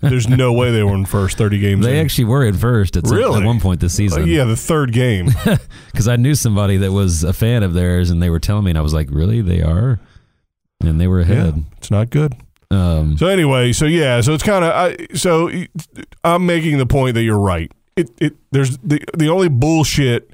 [0.00, 1.84] There's no way they were in first 30 games.
[1.84, 2.04] They in.
[2.04, 3.40] actually were in first at, some- Really?
[3.40, 4.26] at one point this Uh, season.
[4.26, 5.26] yeah, the third game.
[5.92, 8.70] because I knew somebody that was a fan of theirs, and they were telling me,
[8.70, 9.40] and I was like, "Really?
[9.40, 9.98] They are?"
[10.82, 11.64] And they were yeah, ahead.
[11.76, 12.34] it's not good.
[12.70, 15.50] Um, So anyway, so yeah, so it's kind of I so
[16.22, 17.72] I'm making the point that you're right.
[17.96, 20.30] It it there's the the only bullshit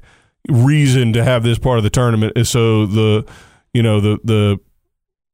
[0.49, 3.25] reason to have this part of the tournament is so the
[3.73, 4.59] you know the the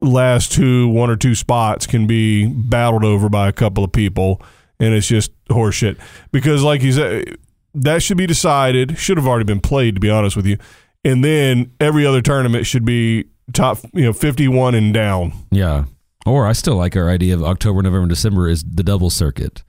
[0.02, 4.42] last two one or two spots can be battled over by a couple of people
[4.80, 5.98] and it's just horseshit
[6.32, 7.38] because like you said
[7.76, 10.58] that should be decided should have already been played to be honest with you
[11.06, 15.86] and then every other tournament should be top you know 51 and down yeah.
[16.26, 19.64] Or I still like our idea of October, November, December is the double circuit.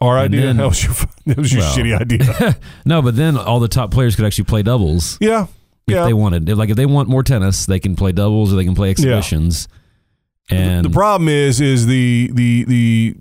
[0.00, 0.46] Our And idea.
[0.46, 0.94] then- that was your
[1.26, 1.76] that was your Well.
[1.76, 2.56] shitty idea.
[2.86, 5.46] No, but then all the top players could actually play doubles yeah,
[5.86, 6.04] if yeah.
[6.04, 6.48] they wanted.
[6.56, 9.68] Like if they want more tennis, they can play doubles or they can play exhibitions.
[10.50, 13.16] And the problem is, is the the the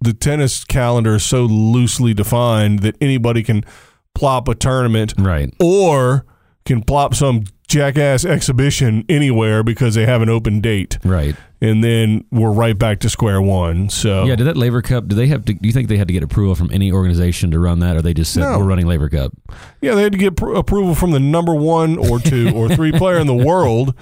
[0.00, 3.64] the tennis calendar is so loosely defined that anybody can
[4.14, 6.24] plop a tournament right, or
[6.64, 11.34] can plop some jackass exhibition anywhere because they have an open date, right.
[11.60, 13.88] and then we're right back to square one.
[13.90, 15.08] So Yeah, did that Laver Cup?
[15.08, 15.54] Do they have to?
[15.54, 18.02] Do you think they had to get approval from any organization to run that, or
[18.02, 18.58] they just said No.
[18.58, 19.32] we're running Laver Cup?
[19.80, 22.92] Yeah, they had to get pr- approval from the number one or two or three
[22.92, 23.94] player in the world,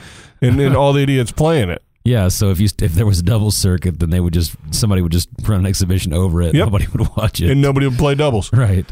[0.42, 1.82] and then all the idiots playing it.
[2.04, 5.00] Yeah, so if you if there was a double circuit, then they would just somebody
[5.00, 6.54] would just run an exhibition over it.
[6.54, 6.66] Yep.
[6.66, 8.52] Nobody would watch it, and nobody would play doubles.
[8.52, 8.84] right?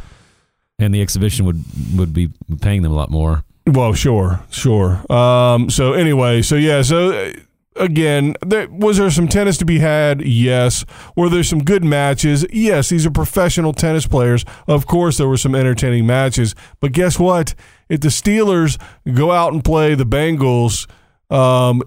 [0.78, 1.62] And the exhibition would
[1.94, 2.30] would be
[2.62, 3.44] paying them a lot more.
[3.66, 5.00] Well, sure, sure.
[5.12, 7.32] Um, so anyway, so yeah, so uh,
[7.76, 10.22] again, there, was there some tennis to be had?
[10.22, 10.84] Yes.
[11.16, 12.44] Were there some good matches?
[12.52, 12.88] Yes.
[12.88, 14.44] These are professional tennis players.
[14.66, 16.54] Of course, there were some entertaining matches.
[16.80, 17.54] But guess what?
[17.88, 18.80] If the Steelers
[19.14, 20.88] go out and play the Bengals
[21.30, 21.82] um,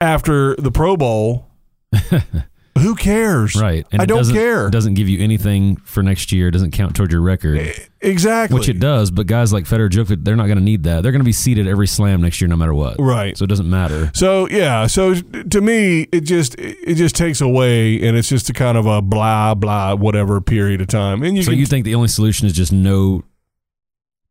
[0.00, 1.46] after the Pro Bowl,
[2.86, 3.56] who cares?
[3.56, 3.84] Right.
[3.92, 4.68] I it don't doesn't- care.
[4.68, 6.48] It doesn't give you anything for next year.
[6.48, 8.58] It doesn't count toward your record, eh, Exactly.
[8.58, 9.10] which it does.
[9.10, 11.02] But guys like Federer, Djokovic, they're not going to need that.
[11.02, 12.96] They're going to be seated every slam next year, no matter what.
[13.00, 13.36] Right.
[13.36, 14.10] So it doesn't matter.
[14.14, 18.52] So yeah, so to me, it just it just takes away, and it's just a
[18.52, 21.22] kind of a blah blah whatever period of time.
[21.22, 23.24] And you so can, you think the only solution is just no,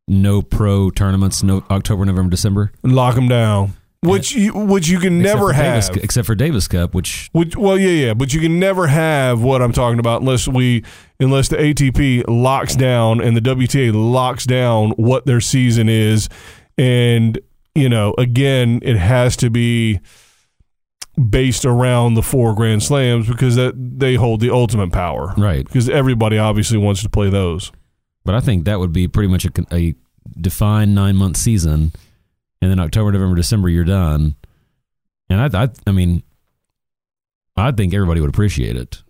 [0.08, 5.20] no pro tournaments, no October, November, December, lock them down, which you which you can
[5.20, 5.86] never have.
[5.86, 9.42] Davis, except for Davis Cup, which Which, well, yeah, yeah, but you can never have
[9.42, 10.84] what I'm talking about unless we,
[11.18, 16.28] unless the ATP locks down and the WTA locks down what their season is,
[16.78, 17.38] and
[17.74, 20.00] you know, again, it has to be
[21.30, 25.64] based around the four Grand Slams because that they hold the ultimate power, right.
[25.64, 27.72] Because everybody obviously wants to play those.
[28.24, 29.94] But I think that would be pretty much a, a
[30.40, 31.92] defined nine month season,
[32.62, 34.36] and then October, November, December, you're done.
[35.28, 36.22] And I, I, I mean,
[37.56, 39.02] I think everybody would appreciate it.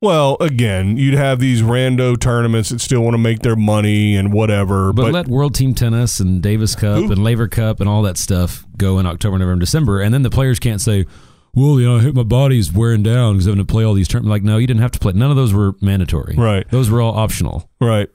[0.00, 4.32] Well, again, you'd have these rando tournaments that still want to make their money and
[4.34, 7.10] whatever, But, but, let World Team Tennis and Davis Cup Who?
[7.12, 10.28] and Laver Cup and all that stuff go in October, November, December, and then the
[10.30, 11.06] players can't say,
[11.54, 13.94] "Well, you know, I hit my body's wearing down because I'm having to play all
[13.94, 15.12] these tournaments." Like, no, you didn't have to play.
[15.14, 16.34] None of those were mandatory.
[16.36, 17.70] right, Those were all optional.
[17.80, 18.08] right.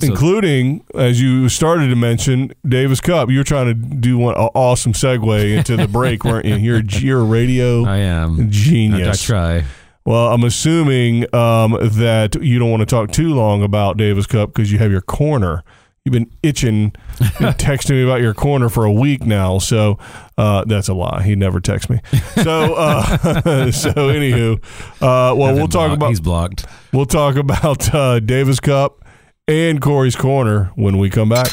[0.00, 3.30] So- including as you started to mention Davis Cup.
[3.30, 6.56] You were trying to do one an awesome segue into the break, weren't you?
[6.56, 8.50] You're you're a radio I am.
[8.50, 9.64] I, I try.
[10.04, 14.52] Well, I'm assuming um, that you don't want to talk too long about Davis Cup
[14.54, 15.62] because you have your corner.
[16.04, 16.90] You've been itching,
[17.38, 19.58] been texting me about your corner for a week now.
[19.58, 19.98] So
[20.38, 21.22] uh, that's a lie.
[21.22, 22.00] He never texts me.
[22.42, 23.18] So uh,
[23.70, 24.54] so anywho,
[25.02, 25.94] uh, well we'll talk blocked.
[25.96, 26.66] about He's blocked.
[26.94, 29.04] we'll talk about uh, Davis Cup
[29.48, 31.48] and Corey's corner when we come back.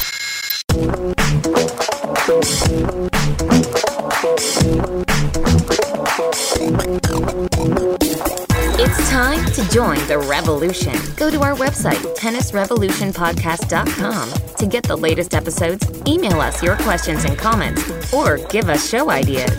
[8.80, 10.94] It's time to join the revolution.
[11.16, 17.38] Go to our website, tennisrevolutionpodcast.com, to get the latest episodes, email us your questions and
[17.38, 19.52] comments, or give us show ideas.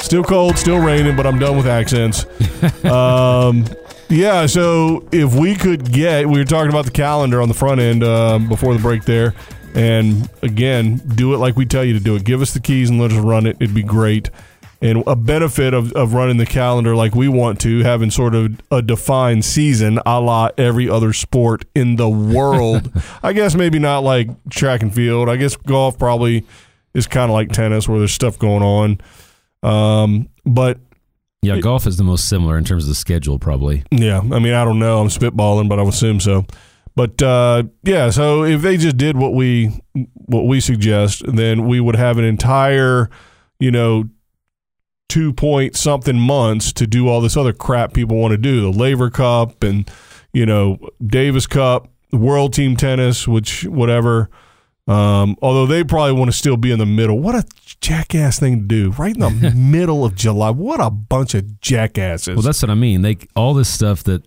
[0.00, 2.26] Still cold, still raining, but I'm done with accents.
[2.84, 3.64] um,
[4.08, 7.80] yeah, so if we could get, we were talking about the calendar on the front
[7.80, 9.34] end uh, before the break there.
[9.74, 12.24] And again, do it like we tell you to do it.
[12.24, 13.56] Give us the keys and let us run it.
[13.60, 14.30] It'd be great.
[14.84, 18.60] And a benefit of, of running the calendar like we want to, having sort of
[18.70, 22.92] a defined season a la every other sport in the world.
[23.22, 25.30] I guess maybe not like track and field.
[25.30, 26.44] I guess golf probably
[26.92, 29.00] is kind of like tennis where there's stuff going on.
[29.62, 30.78] Um, but
[31.40, 33.84] Yeah, golf is the most similar in terms of the schedule, probably.
[33.90, 35.00] yeah, I mean, I don't know.
[35.00, 36.44] I'm spitballing, but I would assume so.
[36.94, 39.80] But uh, yeah, so if they just did what we
[40.26, 43.08] what we suggest, then we would have an entire,
[43.58, 44.04] you know,
[45.08, 48.70] two point something months to do all this other crap people want to do, the
[48.70, 49.90] Laver Cup and
[50.32, 54.30] you know Davis Cup, World Team Tennis, which whatever.
[54.86, 57.18] Um, although they probably want to still be in the middle.
[57.18, 57.44] What a
[57.80, 60.50] jackass thing to do, right in the middle of July.
[60.50, 62.36] What a bunch of jackasses.
[62.36, 63.00] Well, that's what I mean.
[63.00, 64.26] They all this stuff that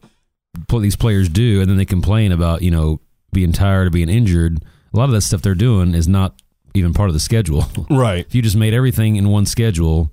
[0.70, 4.64] these players do, and then they complain about you know being tired or being injured.
[4.94, 6.42] A lot of that stuff they're doing is not
[6.74, 7.66] even part of the schedule.
[7.90, 8.26] right.
[8.26, 10.12] if you just made everything in one schedule,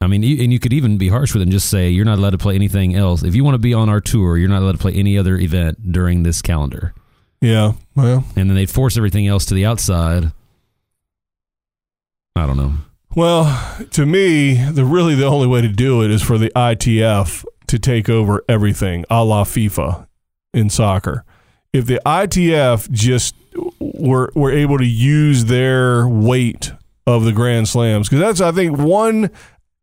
[0.00, 2.18] I mean, and you could even be harsh with it and just say you're not
[2.18, 3.24] allowed to play anything else.
[3.24, 5.36] If you want to be on our tour, you're not allowed to play any other
[5.36, 6.94] event during this calendar.
[7.40, 7.72] Yeah.
[7.96, 10.30] Well, And then they'd force everything else to the outside.
[12.36, 12.74] I don't know.
[13.16, 17.44] well, to me, the really the only way to do it is for the ITF
[17.66, 20.06] to take over everything, a la FIFA
[20.54, 21.24] in soccer.
[21.72, 23.34] If the ITF just
[23.80, 26.72] were were able to use their weight
[27.06, 29.30] of the Grand Slams, because that's I think one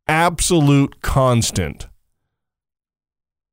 [0.07, 1.87] absolute constant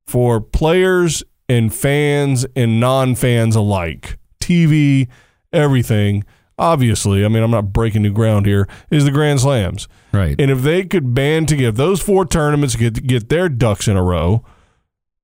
[0.06, 5.08] for players and fans and non-fans alike, TV,
[5.52, 6.24] everything.
[6.58, 8.68] Obviously, I mean, I'm not breaking new ground here.
[8.90, 9.88] Is the Grand Slams.
[10.12, 10.38] Right.
[10.38, 14.02] And if they could band together, those four tournaments get get their ducks in a
[14.02, 14.44] row,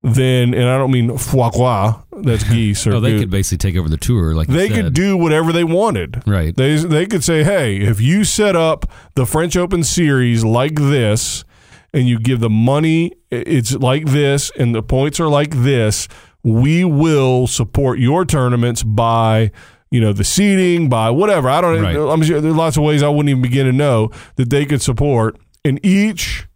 [0.01, 3.79] then and I don't mean foie gras, that's geese or oh, they could basically take
[3.79, 4.75] over the tour, like they said.
[4.75, 6.23] could do whatever they wanted.
[6.25, 6.55] Right.
[6.55, 11.43] They they could say, "Hey, if you set up the French Open series like this
[11.93, 16.07] and you give the money it's like this and the points are like this,
[16.43, 19.51] we will support your tournaments by
[19.91, 21.95] you know the seating by whatever I don't Right.
[21.95, 24.81] I'm sure there's lots of ways I wouldn't even begin to know that they could
[24.81, 26.47] support and each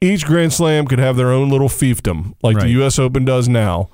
[0.00, 2.98] each Grand Slam could have their own little fiefdom like the U.S.
[2.98, 3.88] Open does now.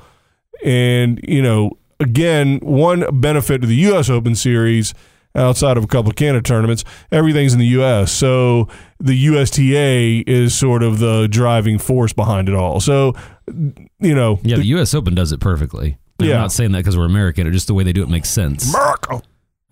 [0.64, 4.10] And, you know, again, one benefit to the U.S.
[4.10, 4.92] Open Series
[5.34, 8.10] outside of a couple of Canada tournaments, everything's in the U.S.
[8.12, 12.80] So the USTA is sort of the driving force behind it all.
[12.80, 13.14] So,
[14.00, 14.92] you know, Yeah, the U.S.
[14.94, 15.98] Open does it perfectly.
[16.18, 16.34] And Yeah.
[16.36, 18.28] I'm not saying that because we're American, or just the way they do it makes
[18.28, 18.74] sense.
[18.74, 19.22] America.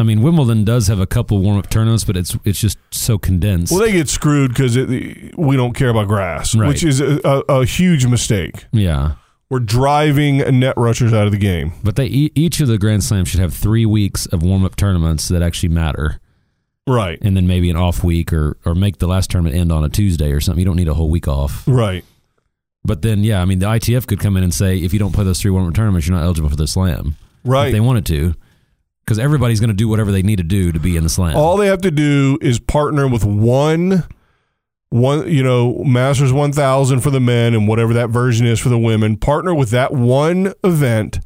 [0.00, 3.18] I mean, Wimbledon does have a couple warm up tournaments, but it's it's just so
[3.18, 3.72] condensed.
[3.72, 6.68] Well, they get screwed because we don't care about grass, Right.
[6.68, 8.66] which is a, a, a huge mistake.
[8.72, 9.14] yeah,
[9.50, 11.72] We're driving net rushers out of the game.
[11.82, 15.26] but they each of the Grand Slams should have three weeks of warm up tournaments
[15.28, 16.20] that actually matter,
[16.86, 17.18] Right.
[17.20, 19.88] and then maybe an off week, or or make the last tournament end on a
[19.88, 20.60] Tuesday or something.
[20.60, 21.64] You don't need a whole week off.
[21.66, 22.04] Right.
[22.84, 25.12] But then, yeah, I mean, the ITF could come in and say if you don't
[25.12, 27.16] play those three warm up tournaments, you're not eligible for the Slam.
[27.44, 27.72] If Right.
[27.72, 28.34] they wanted to,
[29.08, 31.34] because everybody's going to do whatever they need to do to be in the Slam.
[31.34, 34.04] All they have to do is partner with one,
[34.90, 38.68] one you know, Masters one thousand for the men and whatever that version is for
[38.68, 39.16] the women.
[39.16, 41.20] Partner with that one event,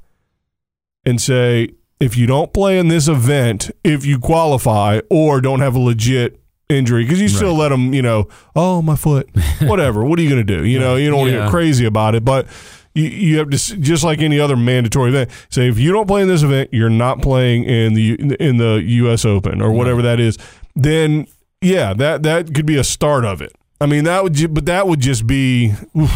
[1.04, 5.74] and say if you don't play in this event, if you qualify or don't have
[5.74, 7.62] a legit injury, because you still Right.
[7.62, 9.28] let them, you know, oh my foot,
[9.62, 10.04] whatever.
[10.04, 10.64] what are you going to do?
[10.64, 11.42] You know, you don't want to Yeah.
[11.46, 12.46] get crazy about it, but.
[12.94, 15.30] You, you have to just like any other mandatory event.
[15.50, 18.82] Say if you don't play in this event, you're not playing in the in the
[18.84, 19.24] U.S.
[19.24, 20.36] Open or whatever that is.
[20.76, 21.26] Then
[21.60, 23.52] yeah, that that could be a start of it.
[23.80, 25.72] I mean that would, ju- but that would just be.
[25.96, 26.12] oof,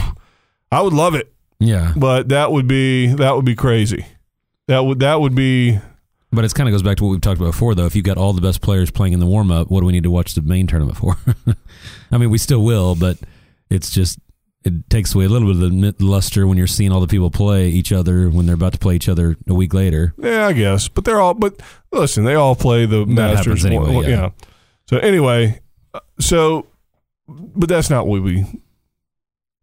[0.71, 4.05] I would love it, yeah, but that would be that would be crazy.
[4.69, 5.79] That would that would be
[6.33, 7.87] But it kind of goes back to what we've talked about before, though.
[7.87, 9.93] If you've got all the best players playing in the warm up, what do we
[9.93, 11.17] need to watch the main tournament for?
[12.11, 13.17] I mean, we still will, but
[13.71, 14.19] it's just
[14.67, 17.31] it takes away a little bit of the luster when you're seeing all the people
[17.31, 20.13] play each other when they're about to play each other a week later.
[20.19, 20.89] yeah, I guess.
[20.89, 21.35] But they're all.
[21.35, 21.61] But
[21.93, 24.31] listen, they all play the Masters happens anyway, one- yeah.
[24.91, 25.61] So anyway,
[25.95, 26.67] uh, so
[27.29, 28.45] but that's not what we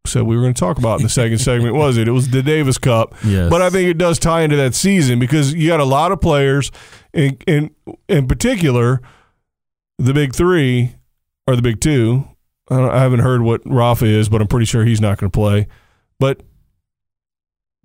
[0.05, 2.07] said we were going to talk about in the second segment, was it?
[2.07, 3.15] It was the Davis Cup.
[3.25, 3.49] Yes.
[3.49, 6.19] But I think it does tie into that season because you got a lot of
[6.19, 6.71] players,
[7.13, 7.71] in in,
[8.09, 9.01] in particular,
[9.97, 10.95] the big three
[11.47, 12.27] or the big two.
[12.73, 15.31] I, don't, I haven't heard what Rafa is, but I'm pretty sure he's not going
[15.31, 15.67] to play.
[16.19, 16.41] But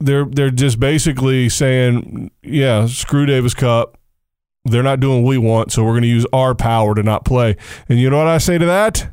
[0.00, 3.98] they're they're just basically saying, yeah, screw Davis Cup.
[4.64, 7.24] They're not doing what we want, so we're going to use our power to not
[7.24, 7.56] play.
[7.88, 9.12] And you know what I say to that?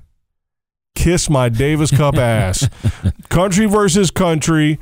[0.95, 2.67] Kiss my Davis Cup ass.
[3.29, 4.79] country versus country.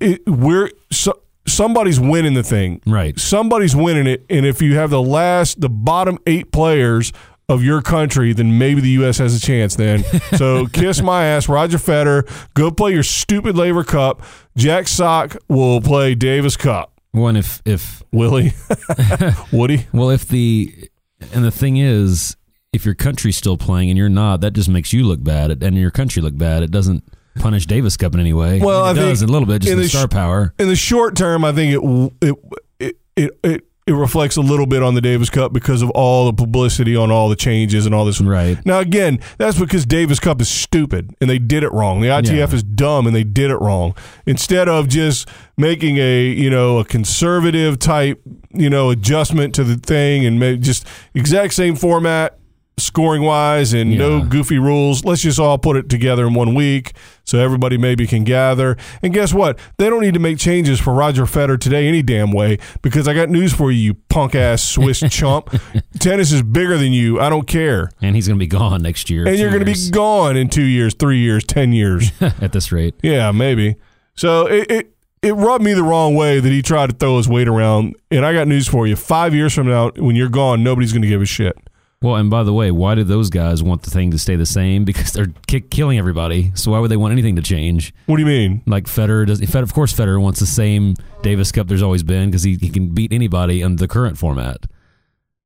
[0.00, 2.82] It, we're so, somebody's winning the thing.
[2.86, 3.18] Right.
[3.18, 7.12] Somebody's winning it, and if you have the last, the bottom eight players
[7.52, 9.18] of your country, then maybe the U.S.
[9.18, 9.76] has a chance.
[9.76, 10.04] Then,
[10.36, 12.28] so kiss my ass, Roger Federer.
[12.54, 14.22] Go play your stupid Laver Cup.
[14.56, 17.00] Jack Sock will play Davis Cup.
[17.12, 18.52] One if if Willie,
[19.52, 19.86] Woody.
[19.92, 20.88] well if the
[21.32, 22.36] and the thing is
[22.72, 25.76] if your country's still playing and you're not, that just makes you look bad and
[25.76, 26.62] your country look bad.
[26.62, 27.04] It doesn't
[27.36, 28.60] punish Davis Cup in any way.
[28.60, 30.10] Well, I, mean, it I does a little bit just in the the star sh-
[30.10, 30.54] power.
[30.58, 32.36] in the short term, I think it it
[32.80, 33.38] it it.
[33.44, 36.94] it it reflects a little bit on the Davis Cup because of all the publicity
[36.94, 38.20] on all the changes and all this.
[38.20, 38.56] Right.
[38.64, 42.00] Now, again, that's because Davis Cup is stupid and they did it wrong.
[42.00, 42.54] The ITF Yeah.
[42.54, 43.94] is dumb and they did it wrong.
[44.24, 48.20] Instead of just making a you know a conservative type
[48.54, 52.38] you know adjustment to the thing and just exact same format
[52.78, 55.04] scoring wise and no goofy rules.
[55.04, 56.92] Let's just all put it together in one week
[57.24, 58.76] so everybody maybe can gather.
[59.02, 59.58] And guess what?
[59.78, 63.14] They don't need to make changes for Roger Federer today any damn way because I
[63.14, 65.54] got news for you, you punk ass Swiss chump.
[65.98, 67.20] Tennis is bigger than you.
[67.20, 67.90] I don't care.
[68.00, 69.26] And he's going to be gone next year.
[69.26, 72.10] And you're going to be gone in two years, three years, ten years.
[72.20, 72.94] at this rate.
[73.02, 73.76] yeah, maybe.
[74.14, 77.28] So it, it it rubbed me the wrong way that he tried to throw his
[77.28, 77.94] weight around.
[78.10, 81.02] And I got news for you: five years from now, when you're gone, nobody's going
[81.02, 81.56] to give a shit.
[82.02, 84.44] Well, and by the way, why do those guys want the thing to stay the
[84.46, 84.84] same?
[84.84, 86.50] Because they're ki- killing everybody.
[86.54, 87.94] So why would they want anything to change?
[88.06, 88.62] What do you mean?
[88.66, 89.40] Like Federer does.
[89.40, 92.68] Fed, of course, Federer wants the same Davis Cup there's always been because he, he
[92.70, 94.64] can beat anybody on the current format.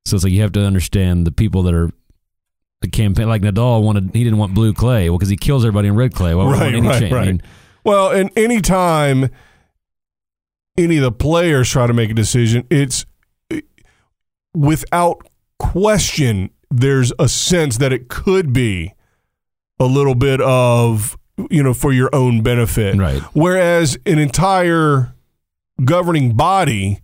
[0.05, 1.91] So it's like you have to understand the people that are
[2.81, 3.27] the campaign.
[3.29, 5.09] Like Nadal wanted, he didn't want blue clay.
[5.09, 6.33] Well, because he kills everybody in red clay.
[6.33, 7.13] Why would he Right, want any right, change?
[7.13, 7.27] I right.
[7.27, 7.41] mean,
[7.83, 9.29] Well, and any time
[10.77, 13.05] any of the players try to make a decision, it's
[14.53, 15.26] without
[15.59, 18.93] question there's a sense that it could be
[19.79, 21.17] a little bit of
[21.49, 22.95] you know for your own benefit.
[22.97, 23.21] Right.
[23.33, 25.13] Whereas an entire
[25.83, 26.99] governing body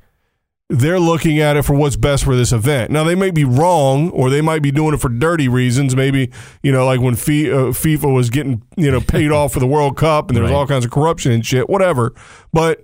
[0.70, 2.90] they're looking at it for what's best for this event.
[2.90, 5.96] Now they may be wrong, or they might be doing it for dirty reasons.
[5.96, 6.32] Maybe
[6.64, 9.98] you know, like when uh, FIFA was getting you know paid off for the World
[9.98, 10.58] Cup, and there was Right.
[10.58, 11.70] all kinds of corruption and shit.
[11.70, 12.14] Whatever,
[12.52, 12.82] but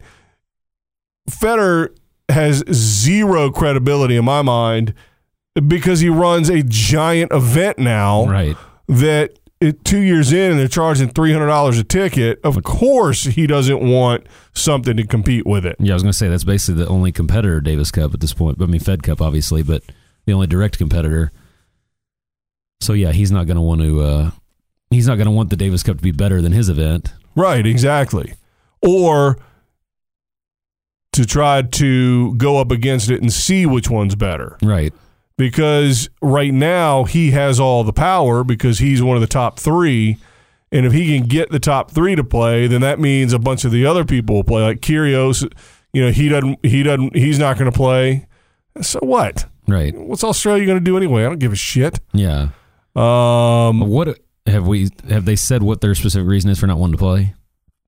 [1.29, 1.89] Federer
[2.29, 4.93] has zero credibility in my mind
[5.67, 8.57] because he runs a giant event now right.
[8.87, 12.39] that it, two years in and they're charging three hundred dollars a ticket.
[12.43, 15.75] Of course, he doesn't want something to compete with it.
[15.79, 18.33] Yeah, I was going to say that's basically the only competitor Davis Cup at this
[18.33, 18.61] point.
[18.61, 19.83] I mean, Fed Cup obviously, but
[20.25, 21.31] the only direct competitor.
[22.81, 24.01] So yeah, he's not going to want to.
[24.01, 24.31] Uh,
[24.89, 27.13] he's not going to want the Davis Cup to be better than his event.
[27.35, 28.33] Right, exactly.
[28.81, 29.37] Or
[31.11, 34.57] to try to go up against it and see which one's better.
[34.63, 34.93] Right.
[35.39, 40.17] Because right now he has all the power because he's one of the top three.
[40.69, 43.63] And if he can get the top three to play, then that means a bunch
[43.63, 44.61] of the other people will play.
[44.61, 45.49] Like Kyrgios,
[45.93, 48.27] you know, he doesn't he doesn't he's not gonna play.
[48.81, 49.45] So what?
[49.65, 49.95] Right.
[49.95, 51.23] What's Australia gonna do anyway?
[51.23, 52.01] I don't give a shit.
[52.11, 52.49] Yeah.
[52.97, 54.89] Um What have we?
[55.07, 57.33] Have they said what their specific reason is for not wanting to play?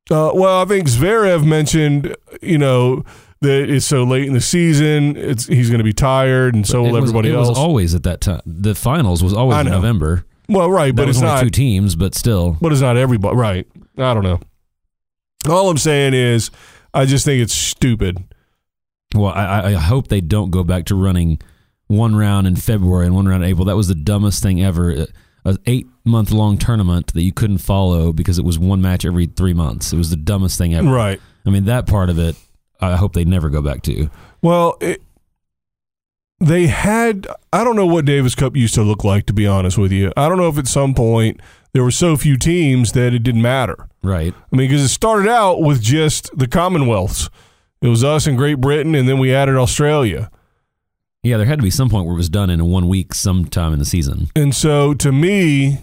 [0.09, 3.03] Uh, well, I think Zverev mentioned, you know,
[3.41, 5.15] that it's so late in the season.
[5.17, 7.49] It's he's going to be tired, and so It will was- everybody it else.
[7.49, 8.41] was always at that time.
[8.45, 9.67] The finals was always in.
[9.67, 10.25] November.
[10.49, 11.43] well, right, That but was it's only not.
[11.43, 12.58] two teams, but still.
[12.62, 13.36] But it's not everybody.
[13.36, 13.67] Right?
[13.97, 14.39] I don't know.
[15.49, 16.51] All I'm saying is,
[16.93, 18.23] I just think it's stupid.
[19.15, 21.39] Well, I, I- I hope they don't go back to running
[21.88, 23.65] one round in February and one round in April.
[23.65, 25.08] That was the dumbest thing ever.
[25.43, 29.26] An eight month long tournament that you couldn't follow because it was one match every
[29.26, 29.91] three months.
[29.91, 30.88] It was the dumbest thing ever.
[30.89, 31.20] Right.
[31.45, 32.36] I mean, that part of it,
[32.82, 34.09] I hope they never go back to.
[34.41, 35.01] Well, it,
[36.39, 37.27] they had.
[37.53, 39.25] I don't know what Davis Cup used to look like.
[39.27, 41.39] To be honest with you, I don't know if at some point
[41.73, 43.88] there were so few teams that it didn't matter.
[44.03, 44.34] Right.
[44.34, 47.29] I mean, because it started out with just the Commonwealths.
[47.82, 50.29] It was us and Great Britain, and then we added Australia.
[51.23, 53.73] Yeah, there had to be some point where it was done in one week sometime
[53.73, 54.29] in the season.
[54.36, 55.79] And so, to me,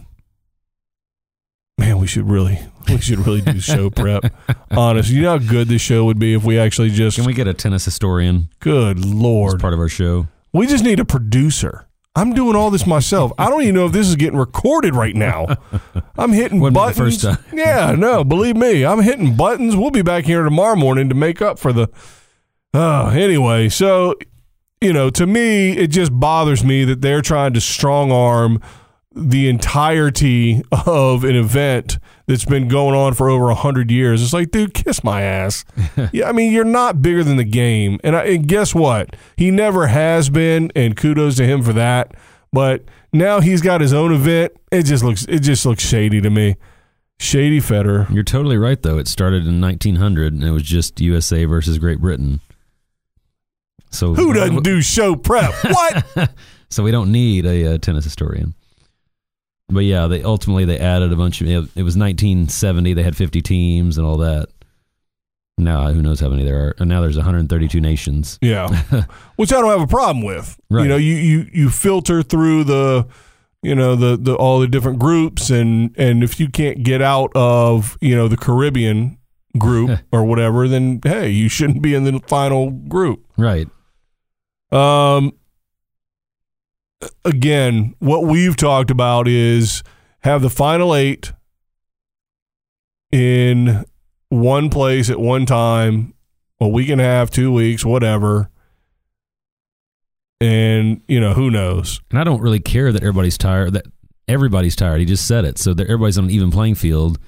[1.77, 2.61] man, we should really,
[2.91, 4.25] we should really do show prep.
[4.71, 7.17] Honest, you know how good this show would be if we actually just.
[7.17, 10.29] Can we get a tennis historian good as lord, part of our show?
[10.53, 11.87] we just need a producer.
[12.17, 13.31] I'm doing all this myself.
[13.39, 15.47] I don't even know if this is getting recorded right now.
[16.17, 16.99] I'm hitting Wouldn't buttons.
[16.99, 17.39] first time.
[17.53, 19.77] yeah, no, believe me, I'm hitting buttons.
[19.77, 21.89] We'll be back here tomorrow morning to make up for the.
[22.75, 24.17] Uh, anyway, so
[24.81, 28.61] you know, to me, it just bothers me that they're trying to strong arm
[29.19, 34.23] the entirety of an event that's been going on for over a hundred years.
[34.23, 35.65] It's like, dude, kiss my ass.
[36.13, 39.17] yeah, I mean, you're not bigger than the game, and, I, and guess what?
[39.37, 42.15] He never has been, and kudos to him for that.
[42.53, 44.53] But now he's got his own event.
[44.71, 46.57] It just looks, it just looks shady to me.
[47.21, 48.09] Shady Federer.
[48.15, 48.99] You're totally right, though.
[48.99, 52.41] It started in 1900, and it was just USA versus Great Britain.
[53.91, 55.53] So Who doesn't do show prep?
[55.65, 56.31] What?
[56.71, 58.55] So we don't need a, uh tennis historian.
[59.69, 61.49] But yeah, they ultimately they added a bunch of.
[61.49, 62.95] It was 1970.
[62.95, 64.49] They had 50 teams and all that.
[65.59, 66.75] Now who knows how many there are?
[66.79, 68.39] And now there's 132 nations.
[68.41, 68.69] Yeah,
[69.37, 70.59] which I don't have a problem with.
[70.71, 70.83] Right.
[70.83, 73.07] You know, you you you filter through the,
[73.63, 77.33] you know, the the all the different groups, and and if you can't get out
[77.35, 79.19] of you know the Caribbean
[79.59, 83.27] group or whatever, then hey, you shouldn't be in the final group.
[83.37, 83.69] Right.
[84.71, 85.33] Um.
[87.25, 89.83] Again, what we've talked about is
[90.21, 91.33] have the final eight
[93.13, 93.85] in
[94.29, 96.15] one place at one time,
[96.61, 98.51] a week and a half, two weeks, whatever.
[100.41, 102.01] And you know who knows?
[102.11, 103.73] And I don't really care that everybody's tired.
[103.73, 103.87] That
[104.27, 105.01] everybody's tired.
[105.01, 105.59] He just said it.
[105.59, 107.19] So that everybody's on an even playing field.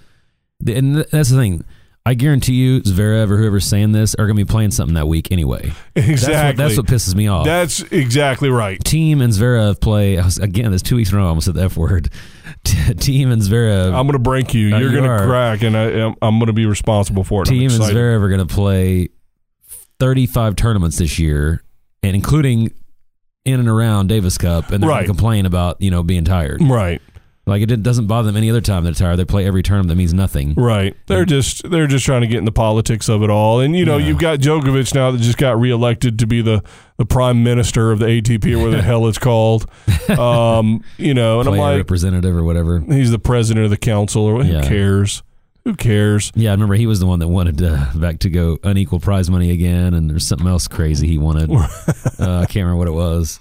[0.66, 1.64] And that's the thing.
[2.06, 5.06] I guarantee you, Zverev or whoever's saying this are going to be playing something that
[5.06, 5.70] week anyway.
[5.94, 6.32] Exactly.
[6.32, 7.44] That's what, that's what pisses me off.
[7.44, 8.82] That's exactly right.
[8.82, 10.70] Thiem and Zverev play was, again.
[10.70, 11.26] There's two weeks in a row.
[11.26, 12.08] I almost said the F word.
[12.64, 13.88] T- Thiem and Zverev.
[13.88, 14.74] I'm going to break you.
[14.74, 17.42] Uh, You're you going to crack, and I, I'm, I'm going to be responsible for
[17.42, 17.48] it.
[17.48, 17.82] Thiem and.
[17.82, 19.08] Zverev are going to play
[19.98, 21.62] 35 tournaments this year,
[22.02, 22.72] and including
[23.44, 24.96] in and around Davis Cup, and they're Right.
[24.96, 26.62] going to complain about you know being tired.
[26.62, 27.00] Right.
[27.46, 29.16] Like it doesn't bother them any other time they're tired.
[29.16, 30.54] They play every tournament that means nothing.
[30.54, 30.94] Right.
[31.06, 33.60] They're just they're just trying to get in the politics of it all.
[33.60, 34.06] And you know, Yeah.
[34.08, 36.62] you've got Djokovic now that just got reelected to be the
[36.98, 39.66] the prime minister of the ATP or whatever the hell it's called.
[40.10, 42.80] Um, you know, and Player I'm like representative or whatever.
[42.80, 44.68] he's the president of the council or who Yeah.
[44.68, 45.22] cares?
[45.64, 46.32] Who cares?
[46.34, 49.30] Yeah, I remember he was the one that wanted uh, back to go unequal prize
[49.30, 51.50] money again, and there's something else crazy he wanted.
[51.54, 51.58] uh,
[52.18, 53.40] I can't remember what it was.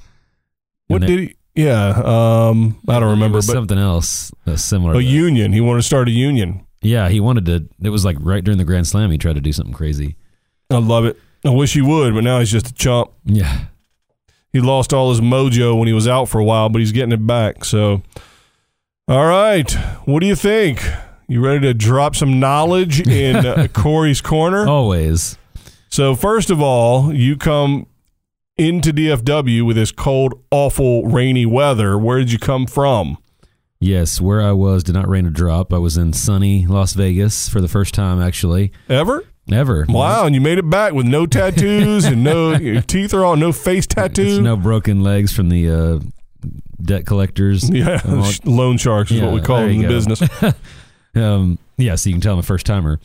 [0.87, 4.91] What And did he yeah, um I don't remember, but something else uh, similar.
[4.93, 5.09] a to that.
[5.11, 5.53] union.
[5.53, 6.65] He wanted to start a union.
[6.81, 7.67] yeah, he wanted to.
[7.81, 10.15] It was like right during the Grand Slam, he tried to do something crazy.
[10.69, 11.17] I love it.
[11.45, 13.11] I wish he would, but now he's just a chump.
[13.25, 13.65] Yeah,
[14.53, 17.13] He lost all his mojo when he was out for a while, but he's getting
[17.13, 17.63] it back.
[17.63, 18.03] So,
[19.07, 19.71] all right,
[20.05, 20.81] what do you think?
[21.27, 24.67] You ready to drop some knowledge in uh, Corey's corner?
[24.67, 25.37] always.
[25.89, 27.87] So, first of all, you come
[28.59, 31.97] into DFW with this cold, awful, rainy weather.
[31.97, 33.17] Where did you come from?
[33.79, 35.73] Yes, where I was did not rain a drop.
[35.73, 39.23] I was in sunny Las Vegas for the first time, actually, Ever?
[39.51, 39.85] ever.
[39.87, 43.37] Wow, and you made it back with no tattoos and no your teeth are all
[43.37, 44.39] no face tattoos.
[44.39, 45.99] No broken legs from the uh,
[46.81, 47.69] debt collectors.
[47.73, 48.01] yeah,
[48.43, 49.89] loan sharks is what we call them in the go.
[49.89, 50.21] business.
[51.15, 52.99] Um, yeah, so you can tell I'm a first timer.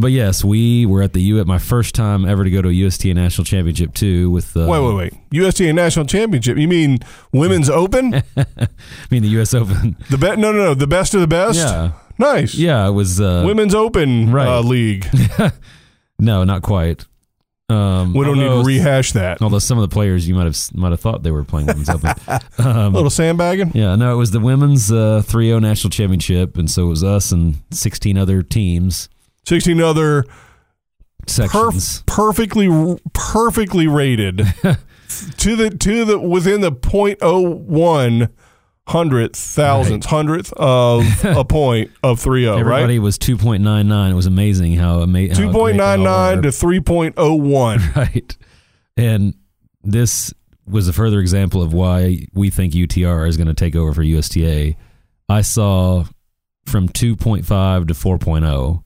[0.00, 2.68] But yes, we were at the U at my first time ever to go to
[2.68, 4.30] a USTA National Championship too.
[4.30, 5.14] With uh, Wait, wait, wait.
[5.32, 6.56] USTA National Championship.
[6.56, 7.00] You mean
[7.32, 8.14] Women's Open?
[8.36, 8.68] I
[9.10, 9.54] mean the U.S.
[9.54, 9.96] Open.
[10.08, 10.74] The be- no, no, no.
[10.74, 11.58] The best of the best.
[11.58, 12.54] yeah, Nice.
[12.54, 12.86] yeah.
[12.86, 14.46] It was uh, Women's Open Right.
[14.46, 15.06] uh, League.
[16.18, 17.04] no, not quite.
[17.70, 19.42] Um, We don't need to rehash that.
[19.42, 21.88] Although some of the players you might have might have thought they were playing women's
[21.90, 22.14] open.
[22.28, 23.72] A Um, little sandbagging.
[23.74, 27.30] yeah, no, it was the women's uh, 3-0 national championship, and so it was us
[27.30, 29.10] and sixteen other teams
[29.48, 30.24] Sixteen other
[31.26, 32.02] sections.
[32.02, 34.38] perf- perfectly, perfectly rated
[35.38, 38.28] to the to the within the point oh one
[38.88, 42.60] hundredth thousandth hundredth of a point of three oh, zero.
[42.60, 43.02] Everybody Right.
[43.02, 44.12] was two point nine nine.
[44.12, 45.36] It was amazing how amazing.
[45.36, 47.80] Two point nine nine to three point oh one.
[47.96, 48.36] right,
[48.98, 49.32] and
[49.82, 50.34] this
[50.66, 54.02] was a further example of why we think UTR is going to take over for
[54.02, 54.74] USTA.
[55.30, 56.04] I saw
[56.66, 58.82] from 2.5 to 4.0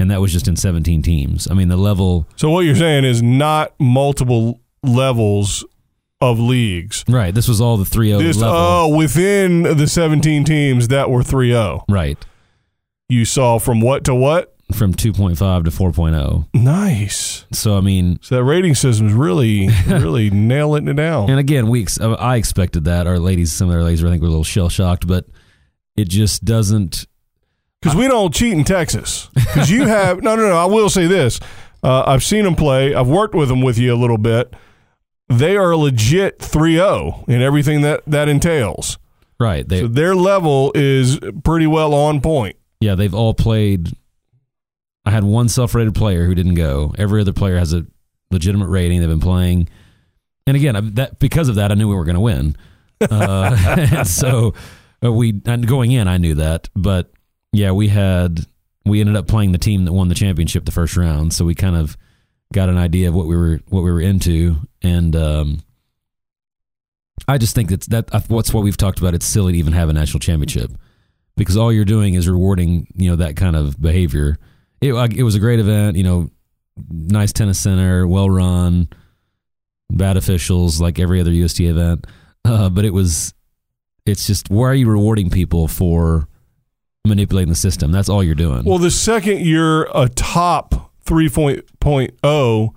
[0.00, 1.46] and that was just in 17 teams.
[1.50, 5.64] I mean the level So what you're saying is not multiple levels
[6.20, 7.04] of leagues.
[7.08, 8.56] right, this was all the 3-0 Just level.
[8.56, 11.84] oh, within the 17 teams that were 3-0.
[11.88, 12.18] Right.
[13.08, 14.54] You saw from what to what?
[14.74, 16.46] From 2.5 to 4.0.
[16.54, 17.44] Nice.
[17.52, 21.28] So I mean So that rating system's really, really nailing it down.
[21.30, 23.06] And again, we ex- I expected that.
[23.06, 25.26] Our ladies, some of our ladies, I think, were a little shell shocked, but
[25.96, 27.06] it just doesn't.
[27.82, 29.28] Because we don't cheat in Texas.
[29.34, 30.56] Because you have no, no, no.
[30.56, 31.40] I will say this:
[31.82, 32.94] uh, I've seen them play.
[32.94, 34.52] I've worked with them with you a little bit.
[35.28, 38.98] they are legit 3-0 in everything that that entails.
[39.38, 39.66] Right.
[39.66, 42.56] They So their level is pretty well on point.
[42.80, 43.88] yeah, they've all played.
[45.06, 46.94] I had one self-rated player who didn't go.
[46.98, 47.86] Every other player has a
[48.30, 49.00] legitimate rating.
[49.00, 49.68] They've been playing,
[50.46, 52.54] and again, that because of that, I knew we were going to win.
[53.00, 54.52] Uh, so
[55.02, 56.68] uh, we and going in, I knew that.
[56.76, 57.10] But
[57.52, 58.46] yeah, we had
[58.84, 61.54] we ended up playing the team that won the championship the first round, so we
[61.54, 61.96] kind of
[62.52, 65.62] got an idea of what we were what we were into, and um,
[67.28, 68.10] I just think that's that.
[68.28, 69.14] What's what we've talked about.
[69.14, 70.72] It's silly to even have a national championship
[71.36, 74.36] because all you're doing is rewarding you know that kind of behavior.
[74.80, 76.30] It it was a great event, you know,
[76.88, 78.88] nice tennis center, well run,
[79.90, 82.06] bad officials like every other UST event,
[82.44, 83.34] uh, but it was.
[84.06, 86.26] It's just why are you rewarding people for
[87.10, 87.92] manipulating the system?
[87.92, 88.64] That's all you're doing.
[88.64, 92.68] Well, the second you're a top 3.0,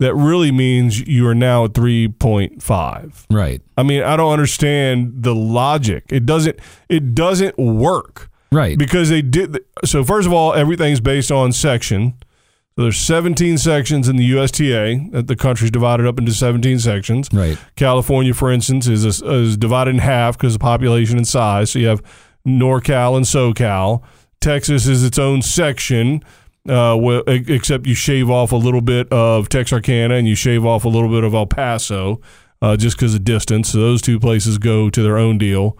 [0.00, 3.26] that really means you are now at 3.5.
[3.30, 6.04] right, I mean, I don't understand the logic.
[6.08, 6.58] It doesn't
[6.88, 12.14] it doesn't work right, because they did so first of all, everything's based on section.
[12.76, 15.10] So there's 17 sections in the USTA.
[15.12, 17.28] That the country's divided up into 17 sections.
[17.32, 21.70] right, California, for instance, is is divided in half because of population and size.
[21.70, 22.02] So you have
[22.46, 24.02] NorCal and SoCal.
[24.40, 26.22] Texas is its own section,
[26.68, 30.88] uh, except you shave off a little bit of Texarkana and you shave off a
[30.88, 32.20] little bit of El Paso,
[32.60, 33.70] uh, just because of distance.
[33.70, 35.78] So those two places go to their own deal.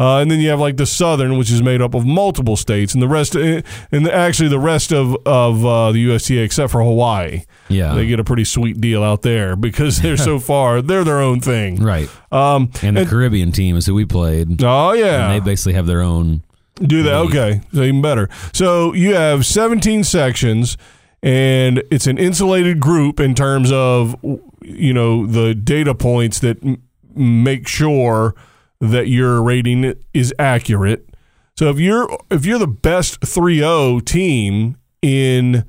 [0.00, 2.94] Uh, and then you have like the southern, which is made up of multiple states,
[2.94, 3.62] and the rest, and
[4.08, 8.24] actually the rest of of uh, the USTA except for Hawaii, yeah, they get a
[8.24, 10.82] pretty sweet deal out there because they're so far.
[10.82, 11.80] They're their own thing.
[11.82, 12.08] right.
[12.32, 14.62] Um, And the and- Caribbean team is who we played.
[14.64, 16.42] oh And yeah, they basically have their own.
[16.82, 17.14] do that.
[17.14, 18.28] Okay, so even better.
[18.52, 20.76] So you have 17 sections,
[21.22, 24.16] and it's an insulated group in terms of
[24.60, 26.82] you know the data points that m-
[27.14, 28.34] make sure
[28.80, 31.08] that your rating is accurate.
[31.56, 35.64] So if you're if you're the best 3-0 team in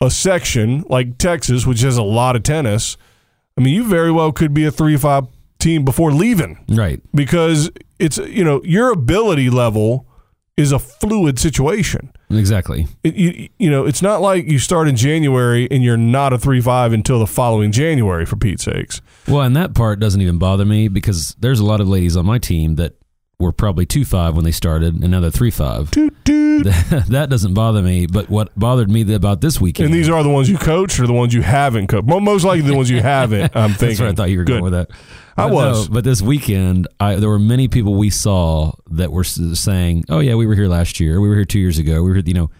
[0.00, 2.96] a section like Texas, which has a lot of tennis,
[3.56, 5.28] I mean, you very well could be a 3-5
[5.58, 7.00] team before leaving Right.
[7.14, 10.06] because it's you know your ability level
[10.58, 12.12] is a fluid situation.
[12.30, 12.86] Exactly.
[13.02, 16.38] It, you, you know, it's not like you start in January and you're not a
[16.38, 18.26] three five until the following January.
[18.26, 21.80] For Pete's sakes, Well, and that part doesn't even bother me because there's a lot
[21.80, 22.94] of ladies on my team that
[23.40, 25.90] were probably two five when they started, and now they're three five.
[25.92, 26.64] Toot, toot.
[27.08, 28.06] that doesn't bother me.
[28.06, 29.86] But what bothered me about this weekend?
[29.86, 32.08] and these are the ones you coach or the ones you haven't coached.
[32.08, 33.54] Mo- Most likely the ones you haven't.
[33.56, 33.88] I'm thinking.
[33.88, 34.60] That's where I thought you were Good.
[34.60, 34.90] going with that.
[35.38, 35.88] I But was.
[35.88, 40.18] no, but this weekend, I, there were many people we saw that were saying, "Oh
[40.20, 41.20] yeah, we were here last year.
[41.20, 42.02] We were here two years ago.
[42.02, 42.50] We were, you know,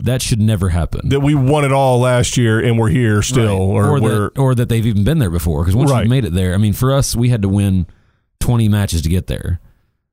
[0.00, 3.68] that should never happen." That we won it all last year and we're here still,
[3.72, 3.86] Right.
[3.86, 5.62] or, or that, or that they've even been there before.
[5.62, 6.00] Because once Right.
[6.00, 7.86] you've made it there, I mean, for us, we had to win
[8.40, 9.60] twenty matches to get there.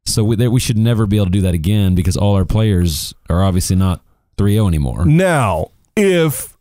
[0.05, 2.45] So we, that we should never be able to do that again because all our
[2.45, 4.01] players are obviously not
[4.38, 5.05] 3-0 anymore.
[5.05, 6.57] Now, if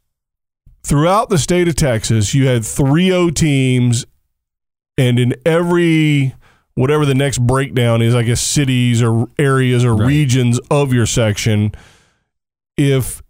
[0.83, 4.05] throughout the state of Texas you had 3 teams
[5.01, 6.35] and in every
[6.75, 10.07] whatever the next breakdown is, I guess cities or areas or Right.
[10.07, 11.73] regions of your section,
[12.77, 13.23] if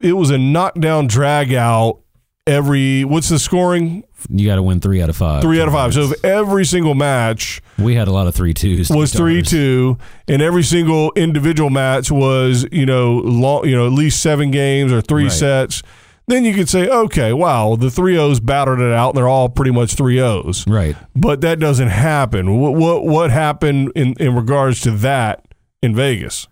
[0.00, 1.98] it was a knockdown drag out
[2.46, 4.04] every what's the scoring?
[4.28, 5.42] You got to win three out of five.
[5.42, 5.94] Three out of five.
[5.94, 8.90] So if every single match we had a lot of three twos.
[8.90, 9.96] was three two,
[10.28, 14.92] and every single individual match was you know long, you know at least seven games
[14.92, 15.32] or three Right.
[15.32, 15.82] sets.
[16.30, 19.48] Then you could say, okay, wow, the three O's battered it out, and they're all
[19.48, 20.64] pretty much three O's.
[20.64, 20.96] Right.
[21.16, 22.60] But that doesn't happen.
[22.60, 25.44] What what, what happened in, in regards to that
[25.82, 26.46] in Vegas?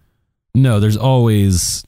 [0.53, 1.85] No, there's always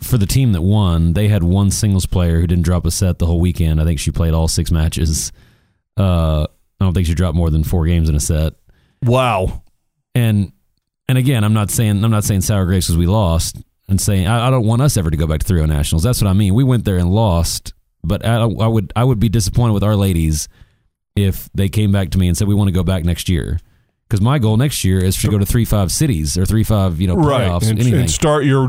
[0.00, 1.12] for the team that won.
[1.12, 3.78] They had one singles player who didn't drop a set the whole weekend.
[3.78, 5.30] I think she played all six matches.
[5.98, 6.46] Uh,
[6.80, 8.54] I don't think she dropped more than four games in a set.
[9.02, 9.64] Wow.
[10.14, 10.52] And
[11.10, 13.58] and again, I'm not saying I'm not saying sour grapes because we lost,
[13.88, 16.02] and saying I, I don't want us ever to go back to 3 nationals.
[16.02, 16.54] That's what I mean.
[16.54, 17.72] We went there and lost,
[18.04, 20.48] but I, I would I would be disappointed with our ladies
[21.16, 23.58] if they came back to me and said we want to go back next year.
[24.08, 27.00] Because my goal next year is to go to three five cities or three five
[27.00, 27.48] you know Right.
[27.48, 28.00] playoffs And, anything.
[28.00, 28.68] and start your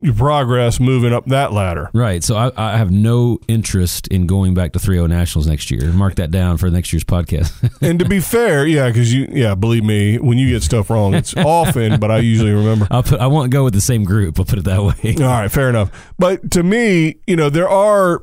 [0.00, 1.90] your progress moving up that ladder.
[1.94, 2.22] Right.
[2.22, 5.90] So I, I have no interest in going back to 3 Nationals next year.
[5.92, 7.52] Mark that down for next year's podcast.
[7.80, 11.14] and to be fair, yeah, because you, yeah, believe me, when you get stuff wrong,
[11.14, 12.86] it's often, but I usually remember.
[12.90, 14.38] I'll put, I won't go with the same group.
[14.38, 15.14] I'll put it that way.
[15.18, 16.14] All right, fair enough.
[16.18, 18.22] But to me, you know, there are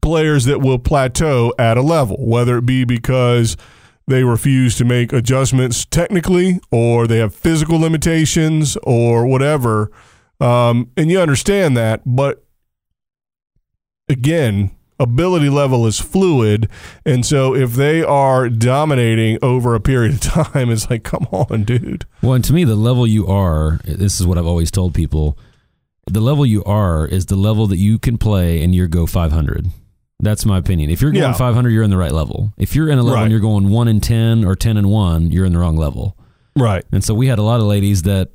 [0.00, 3.56] players that will plateau at a level, whether it be because
[4.06, 9.90] they refuse to make adjustments technically, or they have physical limitations, or whatever.
[10.40, 12.44] Um, and you understand that, but
[14.08, 16.68] again, ability level is fluid,
[17.04, 20.20] and so if they are dominating over a period of
[20.52, 22.06] time, it's like, come on, dude.
[22.22, 25.38] Well, and to me, the level you are, this is what I've always told people.
[26.06, 29.66] The level you are is the level that you can play and you go 500.
[30.18, 30.90] That's my opinion.
[30.90, 31.32] If you're going Yeah.
[31.32, 32.52] 500, you're in the right level.
[32.58, 33.22] If you're in a level Right.
[33.22, 36.16] and you're going 1 and 10 or 10 and 1, you're in the wrong level.
[36.56, 36.84] Right.
[36.90, 38.30] And so we had a lot of ladies that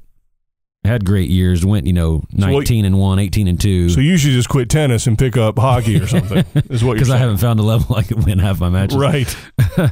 [0.86, 3.89] had great years, went, you know, So what- 19 and 1, 18 and 2.
[3.89, 6.45] So you should just quit tennis and pick up hockey or something.
[6.69, 8.97] is what you're because I haven't found a level I can win half my matches.
[8.97, 9.36] Right.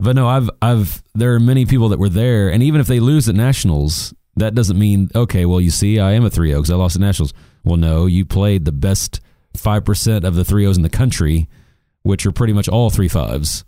[0.00, 3.00] But no, I've I've there are many people that were there, and even if they
[3.00, 5.44] lose at nationals, that doesn't mean okay.
[5.44, 7.34] Well, you see, I am a 3-0 because I lost at nationals.
[7.64, 9.20] Well, no, you played the best
[9.56, 11.48] five percent of the 3-0s in the country,
[12.02, 13.64] which are pretty much all three fives.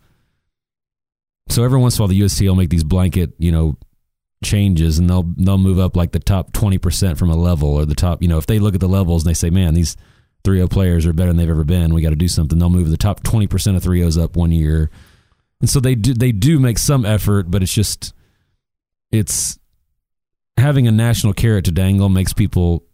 [1.48, 3.76] So every once in a while, the UST will make these blanket, you know,
[4.43, 7.84] changes, and they'll they'll move up like the top twenty percent from a level, or
[7.84, 9.97] the top, you know, if they look at the levels and they say, man, these
[10.45, 11.93] 3-0 players are better than they've ever been.
[11.93, 12.59] We got to do something.
[12.59, 14.91] They'll move the top twenty percent of 3-0s up one year.
[15.61, 18.14] And so they do they do make some effort, but it's just
[19.12, 19.59] it's
[20.57, 22.84] having a national carrot to dangle makes people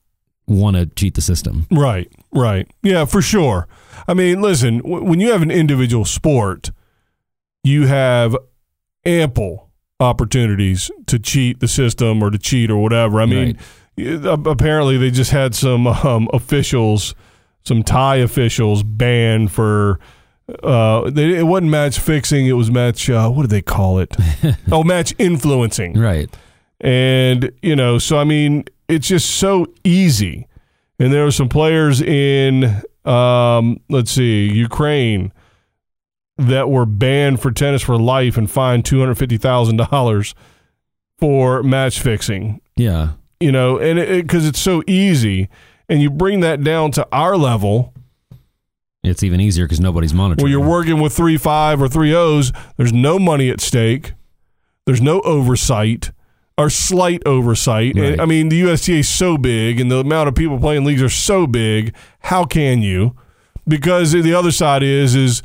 [0.48, 1.66] want to cheat the system.
[1.70, 2.68] Right, right.
[2.82, 3.66] Yeah, for sure.
[4.08, 6.70] I mean, listen, w- when you have an individual sport,
[7.64, 8.36] you have
[9.04, 9.65] ample
[10.00, 13.20] opportunities to cheat the system or to cheat or whatever.
[13.20, 13.58] I mean,
[13.96, 17.14] y- apparently they just had some um, officials,
[17.64, 19.98] some Thai officials banned for.
[20.62, 22.46] Uh, they, it wasn't match fixing.
[22.46, 23.10] It was match.
[23.10, 24.16] Uh, what do they call it?
[24.70, 25.94] oh, match influencing.
[25.94, 26.32] Right.
[26.80, 30.46] And, you know, so I mean, it's just so easy.
[30.98, 35.32] And there were some players in, um, let's see, Ukraine
[36.38, 40.34] that were banned for tennis for life and fined $250,000
[41.18, 43.10] for match fixing, Yeah.
[43.40, 45.48] you know, and it because it's so easy.
[45.88, 47.94] And you bring that down to our level
[49.04, 50.42] It's even easier because nobody's monitoring.
[50.44, 54.14] Well, you're working with three five or three O's, there's no money at stake.
[54.84, 56.10] There's no oversight
[56.58, 57.94] or slight oversight.
[57.96, 58.12] Right.
[58.12, 61.02] And, I mean, the USTA is so big and the amount of people playing leagues
[61.02, 61.94] are so big.
[62.20, 63.14] How can you?
[63.68, 65.42] Because the other side is is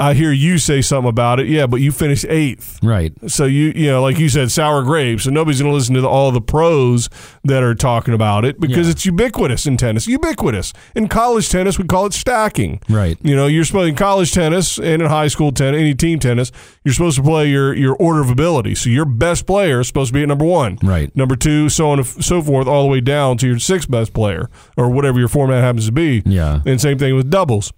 [0.00, 1.48] I hear you say something about it.
[1.48, 2.78] Yeah, but you finished eighth.
[2.82, 3.12] Right.
[3.26, 5.24] So you you know, like you said, sour grapes.
[5.24, 7.08] So nobody's going to listen to the, all the pros
[7.44, 8.92] that are talking about it because Yeah.
[8.92, 10.06] it's ubiquitous in tennis.
[10.06, 12.80] Ubiquitous in college tennis, we call it stacking.
[12.88, 13.18] Right.
[13.22, 16.52] You know, you're supposed in college tennis and in high school tennis, any team tennis,
[16.84, 18.74] you're supposed to play your your order of ability.
[18.76, 21.14] So your best player is supposed to be at number one, Right.
[21.16, 24.12] number two, so on and so forth, all the way down to your sixth best
[24.12, 26.22] player or whatever your format happens to be.
[26.24, 26.60] Yeah.
[26.64, 27.72] And same thing with doubles.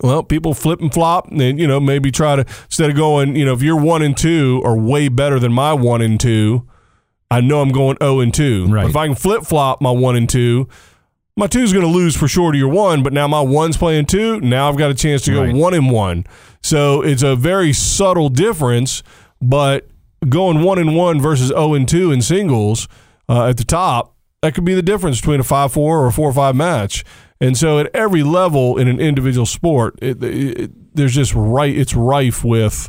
[0.00, 3.44] Well, people flip and flop, and you know maybe try to instead of going, you
[3.44, 6.66] know, if you're one and two are way better than my one and two,
[7.30, 8.66] I know I'm going zero and two.
[8.66, 8.88] Right.
[8.88, 10.68] If I can flip flop my one and two,
[11.36, 13.02] my 2 is going to lose for sure to your one.
[13.02, 14.38] But now my one's playing two.
[14.40, 15.54] Now I've got a chance to go Right.
[15.54, 16.24] one and one.
[16.62, 19.02] So it's a very subtle difference,
[19.40, 19.88] but
[20.28, 22.86] going one and one versus zero and two in singles
[23.28, 26.12] uh, at the top, that could be the difference between a five four or a
[26.12, 27.02] four five match.
[27.42, 31.76] And so at every level in an individual sport, it, it, there's just right.
[31.76, 32.88] It's rife with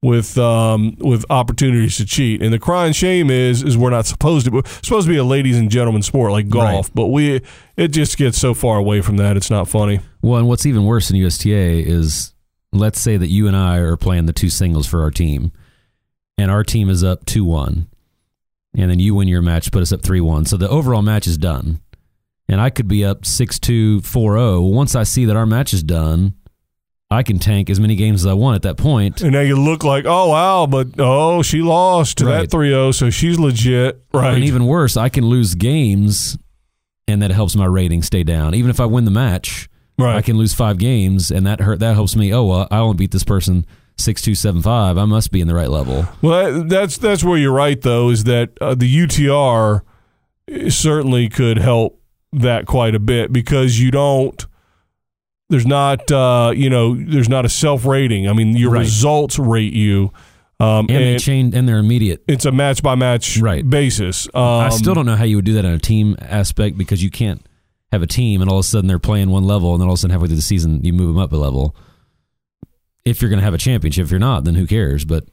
[0.00, 2.40] with um, with opportunities to cheat.
[2.40, 4.50] And the crying shame is is we're not supposed to.
[4.50, 7.42] We're supposed to be a ladies and gentlemen sport like golf, but we
[7.76, 9.36] it just gets so far away from that.
[9.36, 10.00] It's not funny.
[10.22, 12.32] Well, and what's even worse in USTA is
[12.72, 15.52] let's say that you and I are playing the two singles for our team,
[16.38, 17.88] and our team is up 2 1.
[18.74, 20.46] And then you win your match, put us up 3 1.
[20.46, 21.81] So the overall match is done.
[22.52, 24.60] And I could be up 6 2, 4 0.
[24.60, 26.34] Once I see that our match is done,
[27.10, 29.20] I can tank as many games as I want at that point.
[29.22, 32.48] And now you look like, oh wow, but oh she lost to Right.
[32.48, 34.34] that 3-0, so she's legit, right?
[34.34, 36.38] And even worse, I can lose games,
[37.08, 38.54] and that helps my rating stay down.
[38.54, 40.16] Even if I win the match, right.
[40.16, 41.80] I can lose five games, and that hurt.
[41.80, 42.32] That helps me.
[42.32, 43.66] Oh, well, I only beat this person
[43.98, 44.96] six two seven five.
[44.98, 46.06] I must be in the right level.
[46.22, 49.82] Well, that's that's where you're right, though, is that uh, the UTR
[50.68, 51.98] certainly could help
[52.32, 54.46] that quite a bit because you don't.
[55.50, 58.28] There's not, uh, you know, there's not a self rating.
[58.28, 58.80] I mean, your Right.
[58.80, 60.10] results rate you,
[60.58, 62.22] um, And, they and change, and they're immediate.
[62.26, 63.68] it's a match by match Right.
[63.68, 64.26] basis.
[64.32, 67.02] Um, I still don't know how you would do that in a team aspect because
[67.02, 67.44] you can't
[67.90, 69.92] have a team and all of a sudden they're playing one level and then all
[69.92, 71.76] of a sudden halfway through the season you move them up a level.
[73.04, 75.04] If you're going to have a championship, if you're not, then who cares?
[75.04, 75.26] But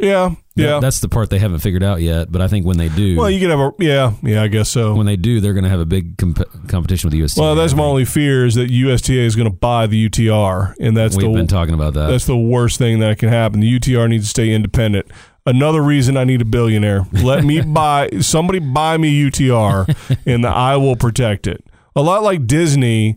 [0.00, 0.66] Yeah, yeah.
[0.72, 2.30] that- that's the part they haven't figured out yet.
[2.32, 4.42] But I think when they do, well, you could have a yeah, yeah.
[4.42, 4.94] I guess so.
[4.94, 7.40] when they do, they're going to have a big comp- competition with the USTA.
[7.40, 10.96] Well, that's my only fear is that USTA is going to buy the UTR, and
[10.96, 12.06] that's We've the been talking about that.
[12.08, 13.60] that's the worst thing that can happen.
[13.60, 15.06] The UTR needs to stay independent.
[15.48, 17.06] Another reason I need a billionaire.
[17.12, 21.64] Let me buy somebody buy me UTR, and I will protect it.
[21.94, 23.16] A lot like Disney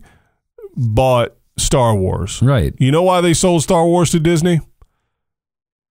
[0.76, 2.40] bought Star Wars.
[2.40, 2.72] Right.
[2.78, 4.60] You know why they sold Star Wars to Disney?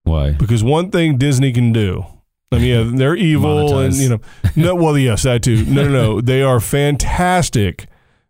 [0.04, 0.32] Why?
[0.32, 2.04] Because one thing Disney can do.
[2.52, 4.20] I mean, yeah, they're evil, and you know,
[4.56, 4.74] no.
[4.74, 5.64] Well, yes, that too.
[5.66, 6.20] No, no, no.
[6.30, 7.86] They are fantastic.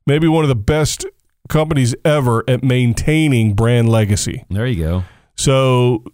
[0.06, 1.06] Maybe one of the best
[1.48, 4.44] companies ever at maintaining brand legacy.
[4.50, 5.04] There you go.
[5.36, 6.04] So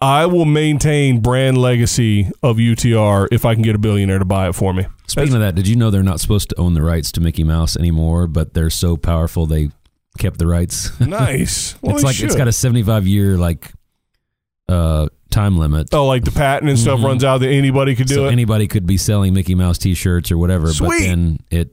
[0.00, 4.48] I will maintain brand legacy of UTR if I can get a billionaire to buy
[4.48, 4.86] it for me.
[5.06, 7.44] Speaking of that, did you know they're not supposed to own the rights to Mickey
[7.44, 8.26] Mouse anymore?
[8.26, 9.70] But they're so powerful they
[10.18, 10.98] kept the rights.
[11.00, 11.74] Nice.
[11.82, 13.72] Well, it's like it's got a seventy-five year like
[14.70, 15.88] uh time limit.
[15.94, 17.04] oh, like the patent and stuff Mhm.
[17.04, 18.32] runs out that anybody could do so it.
[18.32, 20.66] anybody could be selling Mickey Mouse T-shirts or whatever.
[20.66, 21.06] But Sweet.
[21.06, 21.72] then it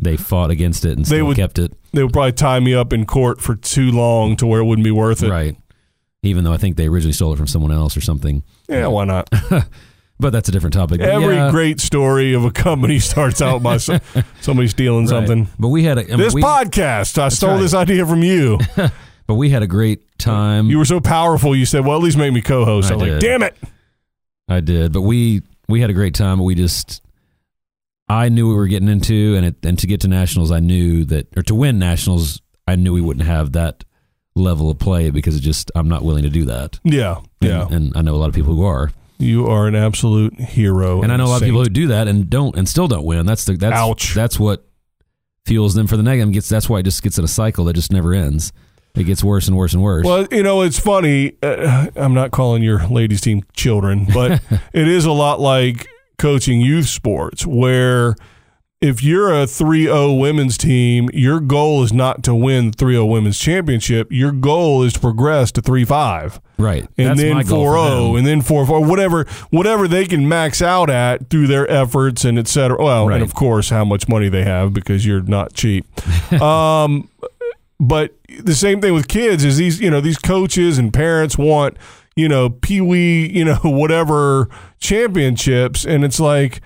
[0.00, 2.74] they fought against it and They still would- kept it they would probably tie me
[2.74, 5.30] up in court for too long to where it wouldn't be worth it.
[5.30, 5.56] right.
[6.24, 8.42] Even though I think they originally stole it from someone else or something.
[8.68, 9.28] Yeah, why not?
[10.20, 11.00] But that's a different topic.
[11.00, 13.98] Every yeah, great story of a company starts out by so-
[14.40, 15.08] somebody stealing right.
[15.08, 15.48] something.
[15.58, 17.60] But we had a I mean, This we, podcast, I stole right.
[17.60, 18.58] this idea from you.
[19.26, 20.68] but we had a great time.
[20.68, 21.54] You were so powerful.
[21.56, 23.20] You said, "Well, at least make me co-host." I I'm like, did.
[23.20, 23.56] "Damn it!"
[24.48, 26.38] I did, but we we had a great time.
[26.38, 27.00] But we just,
[28.08, 31.04] I knew we were getting into, and it, and to get to nationals, I knew
[31.06, 33.84] that, or to win nationals, I knew we wouldn't have that
[34.34, 36.78] level of play because it just I'm not willing to do that.
[36.84, 37.66] Yeah, And, yeah.
[37.70, 41.12] and I know a lot of people who are, You are an absolute hero, and
[41.12, 43.24] I know a lot of people who do that and don't and still don't win.
[43.26, 44.12] That's the that's Ouch.
[44.14, 44.66] that's what
[45.46, 46.32] fuels them for the negative.
[46.32, 48.52] Gets that's why it just gets in a cycle that just never ends.
[48.94, 50.04] It gets worse and worse and worse.
[50.06, 51.32] Well, you know, it's funny.
[51.42, 54.40] Uh, I'm not calling your ladies' team children, but
[54.72, 58.14] it is a lot like coaching youth sports, where
[58.80, 62.94] if you're a 3 0 women's team, your goal is not to win the 3
[62.94, 64.12] 0 women's championship.
[64.12, 66.40] Your goal is to progress to 3 5.
[66.58, 68.16] right, and that's then my goal 4 for 0 them.
[68.16, 72.38] and then 4 4 whatever whatever they can max out at through their efforts and
[72.38, 73.14] et cetera well Right.
[73.16, 75.84] and of course how much money they have because you're not cheap
[76.40, 77.08] um
[77.80, 81.76] but the same thing with kids is these you know these coaches and parents want
[82.16, 84.48] you know pee-wee you know whatever
[84.80, 86.60] championships and it's like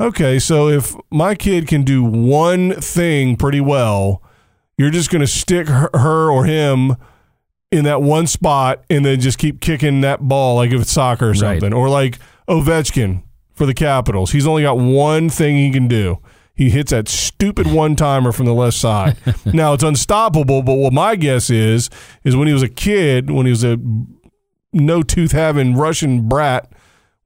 [0.00, 4.22] okay so if my kid can do one thing pretty well
[4.78, 6.96] you're just going to stick her, her or him
[7.70, 11.26] in that one spot and then just keep kicking that ball like if it's soccer
[11.26, 11.38] or Right.
[11.38, 11.72] something.
[11.72, 13.22] Or like Ovechkin
[13.54, 14.32] for the Capitals.
[14.32, 16.18] He's only got one thing he can do.
[16.54, 19.16] He hits that stupid one timer from the left side.
[19.46, 21.88] now it's unstoppable, but what my guess is
[22.24, 23.78] is when he was a kid, when he was a
[24.72, 26.72] no tooth having Russian brat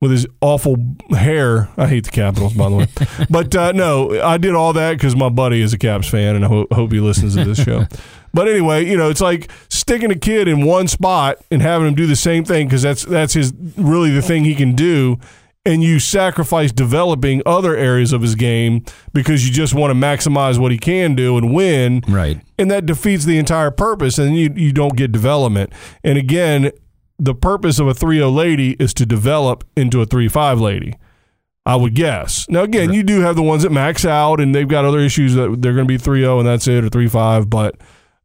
[0.01, 0.77] with his awful
[1.11, 1.69] hair.
[1.77, 2.87] I hate the Capitals, by the way.
[3.31, 6.45] but uh, no, I did all that because my buddy is a Caps fan, and
[6.45, 7.87] I ho- hope he listens to this show.
[8.35, 11.95] but anyway, you know, it's like sticking a kid in one spot and having him
[11.95, 15.19] do the same thing because that's that's his really the thing he can do.
[15.67, 20.59] And you sacrifice developing other areas of his game because you just want to maximize
[20.59, 22.03] what he can do and win.
[22.09, 22.41] Right.
[22.59, 25.73] and that defeats the entire purpose and you you don't get development.
[26.05, 26.71] And again
[27.19, 30.95] the purpose of a 3-0 lady is to develop into a 3-5 lady
[31.65, 32.49] i would guess.
[32.49, 35.35] Now again you do have the ones that max out and they've got other issues
[35.35, 37.77] that they're going to be 3-0 and that's it or 3-5 but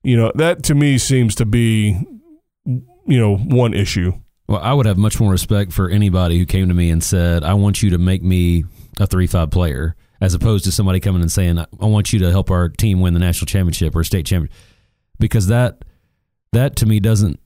[0.04, 1.98] you know that to me seems to be
[2.66, 4.14] you know one issue
[4.52, 7.46] Well, I would have much more respect for anybody who came to me and said,
[7.46, 8.66] "I want you to make me
[9.00, 12.52] a three-five player," as opposed to somebody coming and saying, "I want you to help
[12.52, 14.54] our team win the national championship or state championship,"
[15.20, 15.86] because that
[16.52, 17.40] that to me doesn't.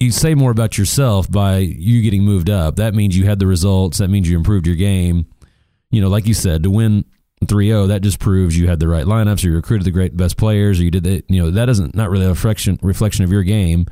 [0.00, 2.74] You say more about yourself by you getting moved up.
[2.74, 3.98] That means you had the results.
[3.98, 5.26] That means you improved your game.
[5.92, 7.04] You know, like you said, to win
[7.44, 10.36] 3-0, that just proves you had the right lineups, or you recruited the great best
[10.36, 11.24] players, or you did it.
[11.28, 13.86] You know, that isn't not really a reflection reflection of your game.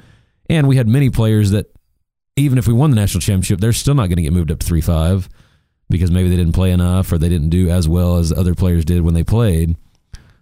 [0.50, 1.66] And we had many players that
[2.37, 4.59] even if we won the national championship, they're still not going to get moved up
[4.61, 5.28] to three five
[5.91, 8.85] because maybe they didn't play enough or they didn't do as well as other players
[8.85, 9.76] did when they played.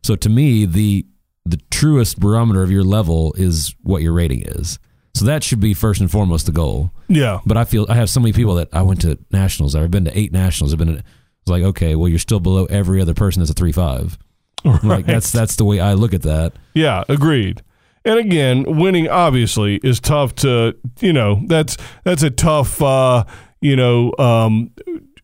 [0.02, 1.06] So to me, the
[1.44, 4.78] the truest barometer of your level is what your rating is.
[5.14, 6.92] So that should be first and foremost the goal.
[7.08, 9.74] yeah But I feel I have so many people that I went to nationals.
[9.74, 10.72] I've been to eight nationals.
[10.72, 10.96] I've been.
[10.96, 11.04] To,
[11.42, 14.16] it's like okay, well you're still below every other person that's a three five.
[14.64, 15.06] Like Right.
[15.06, 16.52] that's that's the way I look at that.
[16.74, 17.62] Yeah, agreed.
[18.04, 23.24] And again, winning obviously is tough to you know that's that's a tough uh,
[23.60, 24.70] you know um,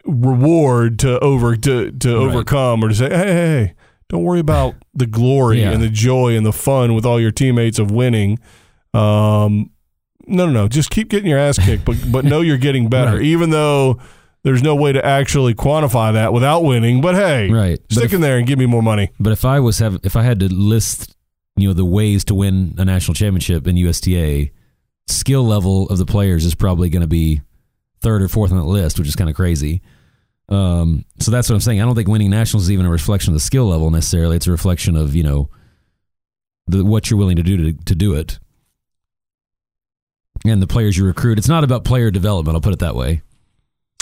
[0.04, 2.26] reward to over to to Right.
[2.34, 3.74] overcome or to say hey, hey hey
[4.08, 5.72] don't worry about the glory Yeah.
[5.72, 8.38] and the joy and the fun with all your teammates of winning.
[8.94, 9.70] Um,
[10.28, 13.12] no, no, no, just keep getting your ass kicked, but but know you're getting better,
[13.16, 13.22] Right.
[13.22, 13.98] even though.
[14.44, 17.80] There's no way to actually quantify that without winning, but hey, Right.
[17.88, 19.10] But stick if- in there and give me more money.
[19.18, 21.15] But if I was have if I had to list,
[21.56, 24.50] you know, the ways to win a national championship in USTA,
[25.06, 27.40] skill level of the players is probably going to be
[28.00, 29.80] third or fourth on that list, which is kind of crazy.
[30.48, 31.80] Um, so that's what I'm saying.
[31.80, 34.36] I don't think winning nationals is even a reflection of the skill level necessarily.
[34.36, 35.50] It's a reflection of you know
[36.66, 38.38] the, what you're willing to do to, to do it,
[40.44, 41.38] and the players you recruit.
[41.38, 42.54] It's not about player development.
[42.54, 43.22] I'll put it that way.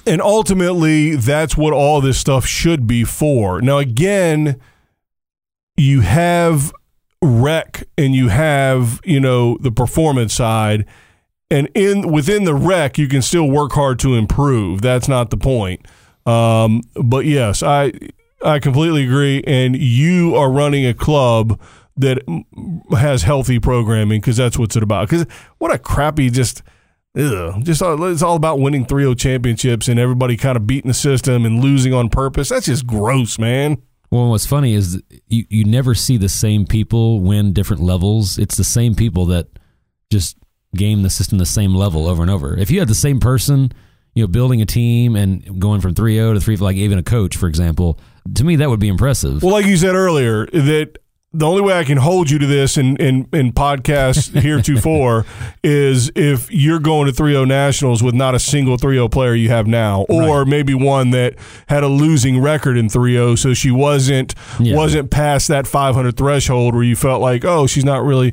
[0.07, 3.63] And ultimately, that's what all this stuff should be for.
[3.63, 4.61] Now, again,
[5.79, 6.75] you have
[7.25, 10.87] rec and you have, you know, the performance side.
[11.51, 14.83] And in within the rec, you can still work hard to improve.
[14.83, 15.87] That's not the point.
[16.27, 17.93] Um, but yes, I
[18.45, 19.43] I completely agree.
[19.47, 21.61] And you are running a club
[21.97, 22.19] that
[22.97, 25.09] has healthy programming because that's what's it about.
[25.09, 25.27] Because
[25.59, 26.63] what a crappy just
[27.17, 31.45] Ugh, just it's all about winning 3-0 championships and everybody kind of beating the system
[31.45, 32.49] and losing on purpose.
[32.49, 33.81] That's just gross, man.
[34.15, 38.39] Well, what's funny is you, you never see the same people win different levels.
[38.39, 39.49] It's the same people that
[40.09, 40.37] just
[40.77, 42.57] game the system the same level over and over.
[42.57, 43.73] If you had the same person,
[44.15, 47.37] you know, building a team and going from 3-0 to 3 like even a coach,
[47.37, 47.99] for example,
[48.37, 49.43] to me that would be impressive.
[49.43, 50.99] Well, like you said earlier, that
[51.35, 55.27] the only way I can hold you to this in in, in podcast heretofore
[55.65, 59.67] is if you're going to 3-0 Nationals with not a single 3-0 player you have
[59.67, 60.49] now, or right.
[60.49, 61.35] maybe one that
[61.69, 64.77] had a losing record in 3-0, so she wasn't yeah.
[64.77, 68.33] wasn't past that 500 threshold where you felt like, oh, she's not really.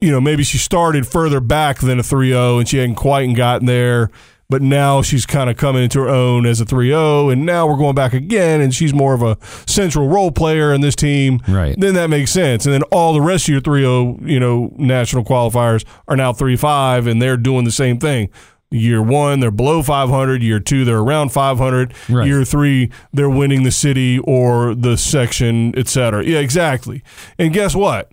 [0.00, 3.66] You know, maybe she started further back than a 3-0 and she hadn't quite gotten
[3.66, 4.12] there
[4.50, 7.76] but now she's kind of coming into her own as a 3-0 and now we're
[7.76, 9.36] going back again and she's more of a
[9.66, 11.40] central role player in this team.
[11.46, 11.78] Right.
[11.78, 12.64] Then that makes sense.
[12.64, 17.10] And then all the rest of your 3-0 you know national qualifiers are now 3-5
[17.10, 18.30] and they're doing the same thing.
[18.70, 22.26] Year one they're below 500 year two they're around 500 right.
[22.26, 27.02] year three they're winning the city or the section etc yeah exactly.
[27.38, 28.12] And guess what?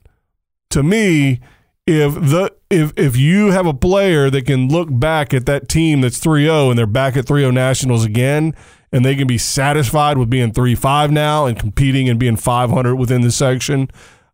[0.70, 1.42] To me
[1.86, 6.02] if the if if you have a player that can look back at that team
[6.02, 8.54] that's 3-0 and they're back at 3-0 Nationals again
[8.92, 13.22] and they can be satisfied with being 3-5 now and competing and being 500 within
[13.22, 13.90] the section,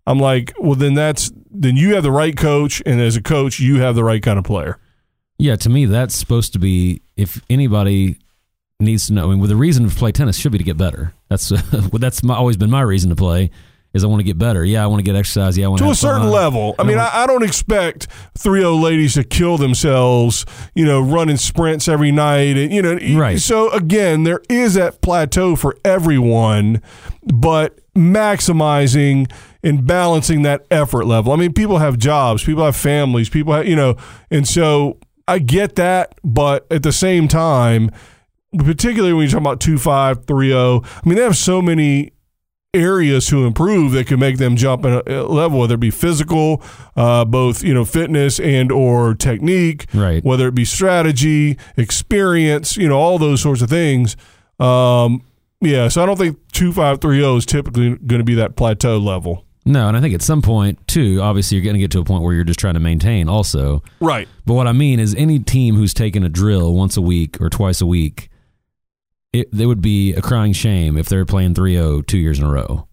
[0.06, 3.60] I'm like, well then that's then you have the right coach and as a coach
[3.60, 4.78] you have the right kind of player.
[5.38, 8.18] Yeah, to me that's supposed to be if anybody
[8.80, 9.28] needs to know.
[9.28, 11.14] I mean, well, the reason to play tennis should be to get better.
[11.30, 11.50] That's
[11.94, 13.52] that's my, always been my reason to play
[13.94, 14.64] is I want to get better.
[14.64, 15.58] Yeah, I want to get exercise.
[15.58, 16.32] Yeah, I want to a certain fun.
[16.32, 16.76] level.
[16.80, 20.46] I, I mean, I, I, don't expect three old ladies to kill themselves.
[20.76, 23.40] You know, running sprints every night, and you know, right.
[23.40, 26.82] So again, there is that plateau for everyone,
[27.24, 29.30] but maximizing
[29.64, 31.34] and balancing that effort level.
[31.34, 33.98] I mean, people have jobs, people have families, people have you know,
[34.30, 37.92] and so I get that, but at the same time.
[38.54, 40.82] Particularly when you're talking about 2 5, 3 0.
[40.84, 42.12] I mean, they have so many
[42.74, 46.64] areas to improve that can make them jump in a level, whether it be physical,
[46.96, 50.24] uh, both you know fitness and or technique, right?
[50.24, 54.16] Whether it be strategy, experience, you know, all those sorts of things.
[54.60, 55.24] Um,
[55.60, 58.56] yeah, so I don't think two five three zero is typically going to be that
[58.56, 59.46] plateau level.
[59.64, 62.04] No, and I think at some point too, obviously you're going to get to a
[62.04, 63.84] point where you're just trying to maintain also.
[64.00, 64.28] Right.
[64.46, 67.50] But what I mean is any team who's taken a drill once a week or
[67.50, 68.30] twice a week
[69.34, 72.52] it, it would be a crying shame if they're playing 3-0 two years in a
[72.52, 72.88] row.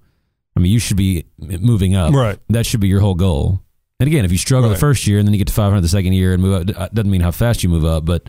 [0.56, 2.12] I mean, you should be moving up.
[2.12, 2.38] Right.
[2.48, 3.60] That should be your whole goal.
[4.00, 4.74] And again, if you struggle right.
[4.74, 6.92] the first year and then you get to 500 the second year and move up,
[6.94, 8.28] doesn't mean how fast you move up, but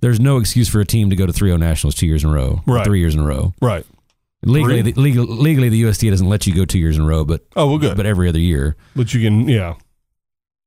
[0.00, 2.32] there's no excuse for a team to go to 3-0 nationals two years in a
[2.32, 2.84] row, right.
[2.84, 3.54] three years in a row.
[3.60, 3.86] Right.
[4.44, 7.24] Legally, the, legal, legally, the USTA doesn't let you go two years in a row,
[7.24, 7.96] but oh, well, good.
[7.96, 9.76] But every other year, but you can, yeah.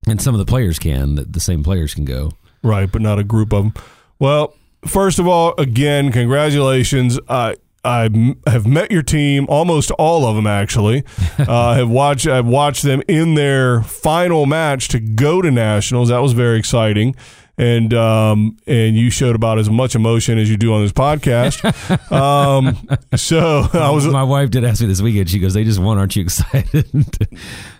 [0.07, 1.15] And some of the players can.
[1.15, 2.31] The, the same players can go.
[2.63, 3.73] Right, but not a group of them.
[4.17, 4.55] Well,
[4.87, 7.19] first of all, again, congratulations.
[7.29, 7.55] I
[7.87, 8.09] I
[8.47, 11.03] have met your team, almost all of them actually.
[11.39, 16.09] uh, have watched I've watched them in their final match to go to nationals.
[16.09, 17.15] That was very exciting.
[17.59, 21.63] And um, and you showed about as much emotion as you do on this podcast.
[22.11, 22.77] um,
[23.15, 24.05] so I was.
[24.05, 25.27] My wife did ask me this weekend.
[25.27, 25.97] She goes, "They just won.
[25.97, 26.85] Aren't you excited?"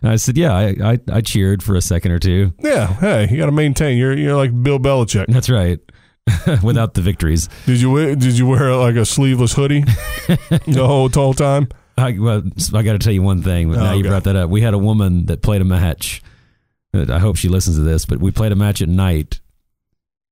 [0.02, 2.54] I said, "Yeah, I, I, I cheered for a second or two.
[2.58, 4.00] Yeah, hey, you got to maintain.
[4.00, 5.28] You're you're like Bill Belichick.
[5.28, 5.80] That's right.
[6.64, 7.50] without the victories.
[7.66, 9.82] Did you wear, did you wear like a sleeveless hoodie
[10.28, 11.70] the whole, whole time?
[11.98, 13.70] I, well, I got to tell you one thing.
[13.70, 13.98] But oh, now okay.
[13.98, 14.50] you brought that up.
[14.50, 16.22] We had a woman that played a match.
[16.94, 19.40] Uh, I hope she listens to this, but we played a match at night,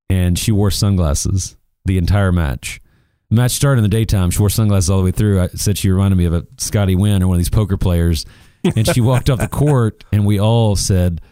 [0.10, 2.82] and she wore sunglasses the entire match.
[3.30, 4.30] The match started in the daytime.
[4.30, 5.42] She wore sunglasses all the way through.
[5.42, 8.26] I said she reminded me of a Scotty Nguyen or one of these poker players.
[8.64, 11.22] And she walked off the court, and we all said–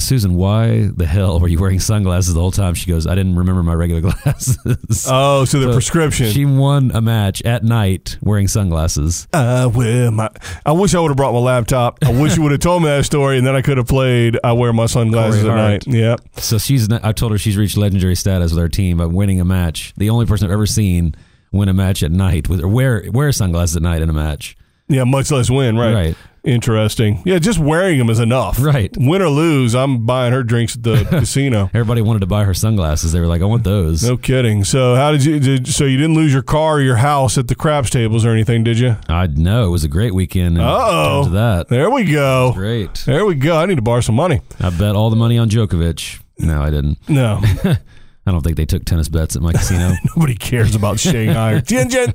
[0.00, 2.74] Susan, why the hell were you wearing sunglasses the whole time?
[2.74, 5.06] She goes, I didn't remember my regular glasses.
[5.08, 6.30] Oh, so the so prescription.
[6.30, 9.26] She won a match at night wearing sunglasses.
[9.32, 10.28] I wear my.
[10.66, 11.98] I wish I would have brought my laptop.
[12.04, 14.38] I wish you would have told me that story, and then I could have played.
[14.44, 15.86] I wear my sunglasses at night.
[15.86, 16.20] Yep.
[16.36, 16.90] So she's.
[16.92, 19.94] I told her she's reached legendary status with our team by winning a match.
[19.96, 21.14] The only person I've ever seen
[21.50, 24.56] win a match at night with or wear wear sunglasses at night in a match.
[24.88, 25.76] Yeah, much less win.
[25.76, 25.94] Right.
[25.94, 26.16] Right.
[26.44, 27.22] Interesting.
[27.24, 28.62] Yeah, just wearing them is enough.
[28.62, 28.94] Right.
[28.98, 31.70] Win or lose, I'm buying her drinks at the casino.
[31.72, 33.12] Everybody wanted to buy her sunglasses.
[33.12, 34.02] They were like, I want those.
[34.06, 34.62] No kidding.
[34.62, 35.40] So how did you?
[35.40, 38.30] Did, so you didn't lose your car or your house at the craps tables or
[38.30, 38.96] anything, did you?
[39.08, 40.56] I know it was a great weekend.
[40.56, 41.68] Terms that.
[41.70, 42.52] There we go.
[42.52, 42.92] Great.
[43.06, 43.56] There we go.
[43.56, 44.42] I need to borrow some money.
[44.60, 46.20] I bet all the money on Djokovic.
[46.38, 46.98] No, I didn't.
[47.08, 47.40] No,
[48.26, 49.94] I don't think they took tennis bets at my casino.
[50.16, 52.12] nobody cares about Shanghai or Tianjin.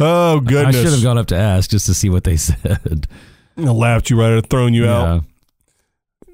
[0.00, 0.76] Oh goodness!
[0.76, 3.06] I should have gone up to ask just to see what they said.
[3.56, 5.24] I laughed you right at throwing you out.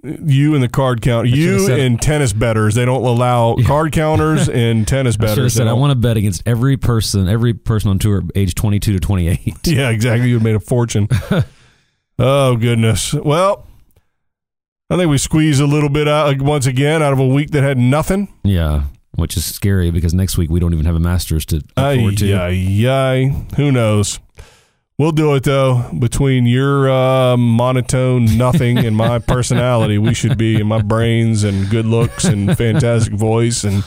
[0.05, 1.27] You and the card count.
[1.29, 2.77] should've You said- and tennis bettors.
[2.77, 5.55] They don't allow card counters and tennis I bettors.
[5.55, 8.93] They said I want to bet against every person, every person on tour, age twenty-two
[8.93, 9.67] to twenty-eight.
[9.67, 10.29] Yeah, exactly.
[10.31, 11.09] You'd made a fortune.
[12.19, 13.13] oh goodness.
[13.13, 13.67] Well,
[14.89, 17.51] I think we squeezed a little bit out uh, once again out of a week
[17.51, 18.33] that had nothing.
[18.45, 18.85] Yeah,
[19.19, 21.97] which is scary because next week we don't even have a Masters to look Ay,
[21.97, 22.33] forward to.
[22.33, 23.45] ay, ay.
[23.57, 24.19] Who knows?
[24.99, 25.89] We'll do it though.
[25.99, 31.69] Between your uh, monotone nothing and my personality, we should be in my brains and
[31.71, 33.85] good looks and fantastic voice and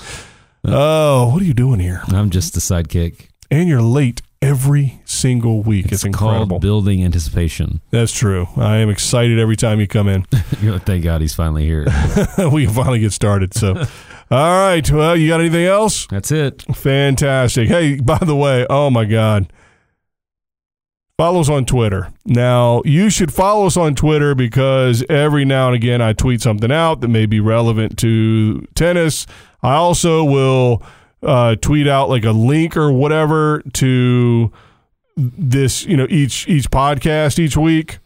[0.65, 2.01] oh, what are you doing here?
[2.09, 3.27] I'm just the sidekick.
[3.49, 5.85] And you're late every single week.
[5.85, 6.47] It's, It's incredible.
[6.47, 7.81] called building anticipation.
[7.91, 8.47] That's true.
[8.55, 10.25] I am excited every time you come in.
[10.61, 11.83] You're like, thank God he's finally here.
[12.51, 13.53] we can finally get started.
[13.53, 13.83] So,
[14.31, 14.89] all right.
[14.89, 16.07] Well, you got anything else?
[16.07, 16.61] That's it.
[16.73, 17.67] Fantastic.
[17.67, 19.51] Hey, by the way, oh my God.
[21.17, 22.11] Follow us on Twitter.
[22.25, 26.71] Now, you should follow us on Twitter because every now and again I tweet something
[26.71, 29.27] out that may be relevant to tennis.
[29.61, 30.81] I also will
[31.21, 34.51] uh, tweet out like a link or whatever to
[35.15, 37.99] this, you know, each each podcast each week.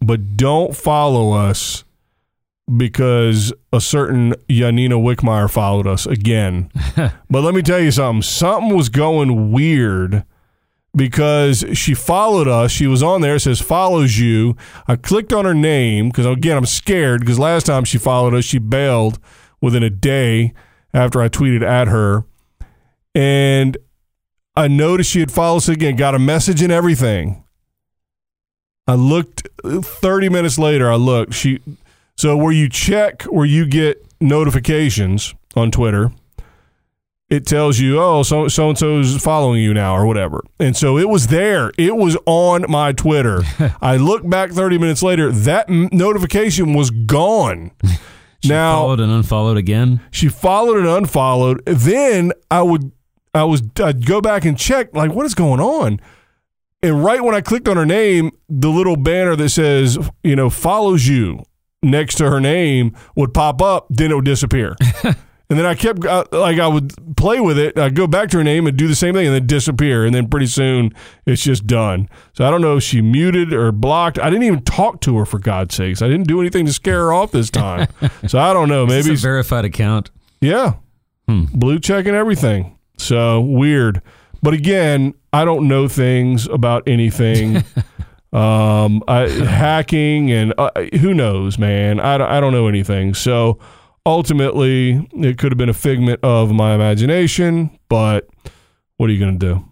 [0.00, 1.84] But don't follow us
[2.76, 6.70] because a certain Yanina Wickmeyer followed us again.
[6.96, 8.22] but let me tell you something.
[8.22, 10.24] Something was going weird
[10.96, 12.70] because she followed us.
[12.70, 13.36] She was on there.
[13.36, 14.56] It says follows you.
[14.86, 18.44] I clicked on her name because again I'm scared because last time she followed us,
[18.44, 19.18] she bailed
[19.60, 20.52] within a day
[20.92, 22.24] after I tweeted at her,
[23.14, 23.76] and
[24.56, 25.96] I noticed she had followed us again.
[25.96, 27.42] Got a message and everything.
[28.86, 30.90] I looked uh, 30 minutes later.
[30.90, 31.34] I looked.
[31.34, 31.60] She
[32.16, 36.10] so where you check where you get notifications on Twitter,
[37.30, 40.42] it tells you, oh, so so and so's following you now or whatever.
[40.60, 41.72] And so it was there.
[41.78, 43.42] It was on my Twitter.
[43.80, 45.32] I looked back 30 minutes later.
[45.32, 47.72] That m- notification was gone.
[48.44, 50.00] now Followed and unfollowed again.
[50.10, 51.64] she followed and unfollowed.
[51.66, 52.92] Then I would,
[53.32, 56.00] I was, I'd go back and check, like, what is going on?
[56.82, 60.50] And right when I clicked on her name, the little banner that says, you know,
[60.50, 61.42] follows you
[61.84, 63.86] next to her name would pop up.
[63.90, 64.74] Then it would disappear.
[65.04, 65.14] and
[65.48, 67.78] then I kept, uh, like, I would play with it.
[67.78, 70.04] I'd go back to her name and do the same thing and then disappear.
[70.04, 70.92] And then pretty soon
[71.26, 72.08] it's just done.
[72.32, 74.18] So I don't know if she muted or blocked.
[74.18, 76.02] I didn't even talk to her, for God's sakes.
[76.02, 77.88] I didn't do anything to scare her off this time.
[78.26, 78.86] so I don't know.
[78.86, 80.10] Maybe verified account.
[80.40, 80.74] yeah.
[81.26, 82.78] Blue check and everything.
[82.98, 84.02] So weird.
[84.42, 87.64] But again, I don't know things about anything.
[88.34, 90.70] um, I, hacking and uh,
[91.00, 92.00] who knows, man.
[92.00, 93.14] I, don't- I don't know anything.
[93.14, 93.58] So
[94.04, 97.78] ultimately, it could have been a figment of my imagination.
[97.88, 98.28] But
[98.96, 99.64] what are you going to do?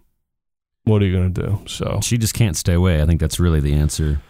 [0.85, 1.61] What are you going to do?
[1.67, 3.01] So She just can't stay away.
[3.03, 4.21] I think that's really the answer.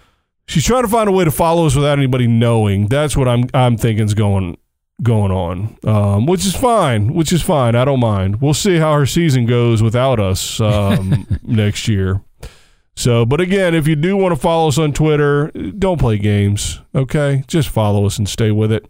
[0.46, 2.88] she's trying to find a way to follow us without anybody knowing.
[2.88, 4.58] That's what I'm I'm thinking is going
[5.02, 7.14] going on, um, which is fine.
[7.14, 7.74] Which is fine.
[7.74, 8.40] I don't mind.
[8.42, 12.20] We'll see how her season goes without us um, next year.
[12.94, 16.80] So, but again, if you do want to follow us on Twitter, don't play games.
[16.94, 18.84] Okay, just follow us and stay with it.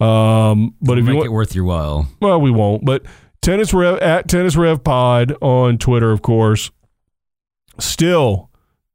[0.00, 2.08] Um, but if you Make want, it worth your while.
[2.20, 2.84] well, we won't.
[2.84, 3.04] But
[3.42, 6.70] tennis rev at tennis rev pod on Twitter, of course.
[7.78, 8.50] Still,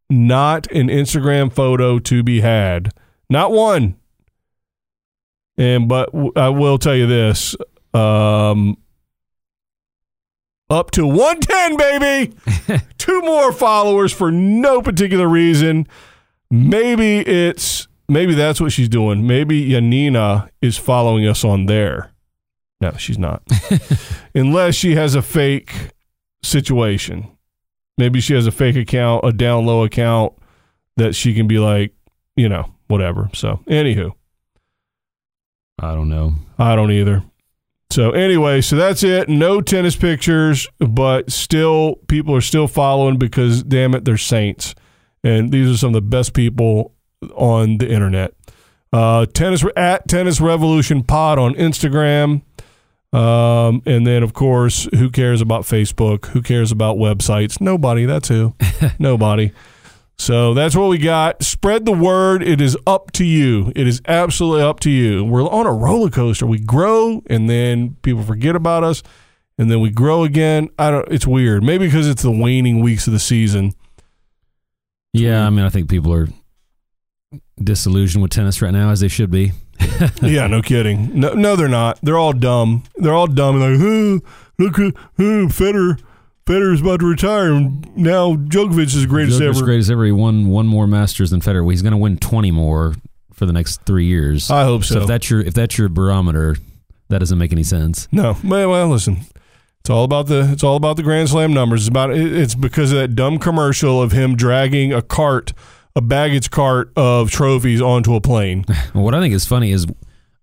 [0.10, 2.92] not an Instagram photo to be had.
[3.30, 3.96] Not one.
[5.58, 7.56] And but w- I will tell you this:
[7.94, 8.78] um,
[10.70, 12.34] up to one ten, baby.
[12.98, 15.88] Two more followers for no particular reason.
[16.50, 19.28] Maybe it's maybe that's what she's doing.
[19.28, 22.12] Maybe Yanina is following us on there.
[22.82, 23.44] No, she's not.
[24.36, 25.92] Unless she has a fake
[26.44, 27.28] situation.
[27.98, 30.34] Maybe she has a fake account, a down low account
[30.98, 31.94] that she can be like,
[32.36, 33.30] you know, whatever.
[33.34, 34.12] So, anywho,
[35.80, 36.36] I don't know.
[36.60, 37.24] I don't either.
[37.96, 39.30] So, anyway, so that's it.
[39.30, 44.76] No tennis pictures, but still, people are still following because, damn it, they're saints.
[45.24, 46.92] And these are some of the best people
[47.36, 48.34] on the internet.
[48.92, 52.42] Uh, tennis at Tennis Revolution Pod on Instagram.
[53.14, 56.26] Um, and then, of course, who cares about Facebook?
[56.26, 57.62] Who cares about websites?
[57.62, 58.04] Nobody.
[58.04, 58.56] That's who.
[59.00, 59.54] Nobody.
[60.18, 61.44] So that's what we got.
[61.44, 62.42] Spread the word.
[62.42, 63.72] It is up to you.
[63.76, 65.26] It is absolutely up to you.
[65.26, 66.46] We're on a roller coaster.
[66.46, 69.04] We grow, and then people forget about us,
[69.58, 70.70] and then we grow again.
[70.80, 71.08] I don't.
[71.12, 71.64] It's weird.
[71.64, 73.74] Maybe because it's the waning weeks of the season.
[75.14, 76.28] Yeah, I mean, I think people are
[77.62, 79.52] disillusioned with tennis right now, as they should be.
[80.22, 81.20] yeah, no kidding.
[81.20, 82.00] No, no, they're not.
[82.02, 82.84] They're all dumb.
[82.96, 83.60] They're all dumb.
[83.60, 84.22] Like, oh,
[84.60, 84.92] look, oh,
[85.48, 86.02] Federer,
[86.48, 89.66] Federer's about to retire, and now Djokovic is the greatest Djokovic's ever.
[89.66, 90.06] greatest ever.
[90.06, 91.64] He won one more Masters than Federer.
[91.64, 92.94] Well, he's going to win twenty more
[93.34, 94.52] for the next three years.
[94.52, 94.96] I hope so.
[94.96, 95.02] so.
[95.02, 96.56] if that's your if that's your barometer,
[97.10, 98.08] that doesn't make any sense.
[98.12, 99.22] No, well, well, listen.
[99.80, 101.82] It's all about the it's all about the Grand Slam numbers.
[101.82, 105.54] It's about it's because of that dumb commercial of him dragging a cart,
[105.96, 108.66] a baggage cart of trophies onto a plane.
[108.94, 109.86] What I think is funny is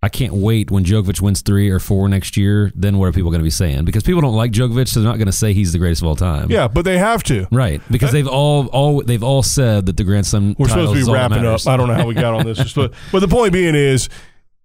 [0.04, 2.72] I can't wait when Djokovic wins three or four next year.
[2.74, 3.84] Then what are people going to be saying?
[3.84, 6.08] Because people don't like Djokovic, so they're not going to say he's the greatest of
[6.08, 6.50] all time.
[6.50, 7.46] Yeah, but they have to.
[7.52, 10.56] Right, because they've all all they've all said that the Grand Slam.
[10.58, 11.66] We're supposed to be wrapping up.
[11.68, 14.08] I don't know how we got on this, but, but the point being is,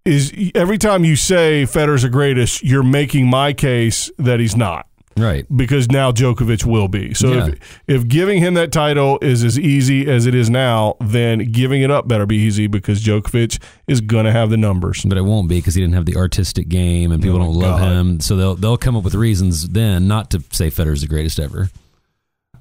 [0.05, 4.86] is every time you say Federer's the greatest, you're making my case that he's not.
[5.17, 5.45] Right.
[5.55, 7.13] because now Djokovic will be.
[7.13, 7.47] So Yeah.
[7.47, 11.81] if if giving him that title is as easy as it is now, then giving
[11.81, 13.57] it up better be easy because Djokovic
[13.87, 15.03] is gonna have the numbers.
[15.07, 17.55] But it won't be because he didn't have the artistic game, and people Oh, don't
[17.55, 17.91] love God.
[17.91, 18.19] him.
[18.19, 21.69] So they'll they'll come up with reasons then not to say Federer's the greatest ever.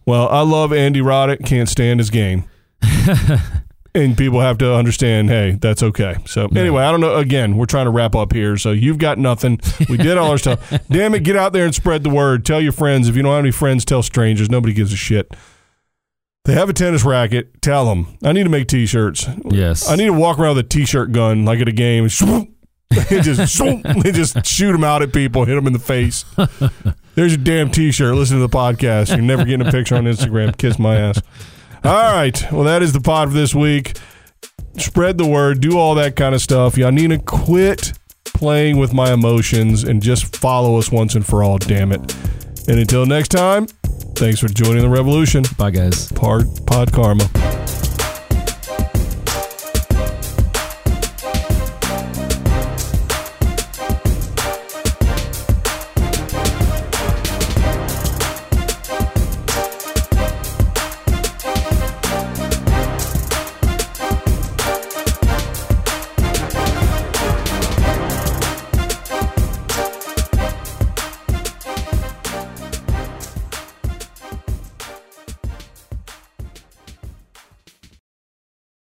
[0.07, 2.44] Well, I love Andy Roddick, can't stand his game.
[3.97, 6.16] and people have to understand, hey, that's okay.
[6.26, 7.16] So anyway, I don't know.
[7.16, 8.57] Again, we're trying to wrap up here.
[8.57, 9.61] So you've got nothing.
[9.88, 10.72] We did all our stuff.
[10.90, 12.44] Damn it, get out there and spread the word.
[12.44, 13.09] Tell your friends.
[13.09, 14.51] If you don't have any friends, tell strangers.
[14.51, 15.34] Nobody gives a shit.
[16.44, 17.61] They have a tennis racket.
[17.61, 18.18] Tell them.
[18.22, 19.26] I need to make t-shirts.
[19.47, 19.88] Yes.
[19.88, 22.05] I need to walk around with a t-shirt gun like at a game.
[22.05, 23.57] and just
[24.14, 26.24] just shoot them out at people, hit them in the face.
[27.16, 28.14] There's your damn t-shirt.
[28.14, 29.09] Listen to the podcast.
[29.09, 30.57] You're never getting a picture on Instagram.
[30.57, 31.20] Kiss my ass.
[31.87, 32.53] All right.
[32.53, 33.97] Well, that is the pod for this week.
[34.76, 35.61] Spread the word.
[35.61, 36.76] Do all that kind of stuff.
[36.76, 37.93] Y'all need to quit
[38.24, 41.59] playing with my emotions and just follow us once and for all.
[41.59, 42.14] Damn it.
[42.68, 43.66] And until next time,
[44.16, 45.45] thanks for joining the revolution.
[45.57, 46.11] Bye, guys.
[46.11, 47.30] Pod, pod karma.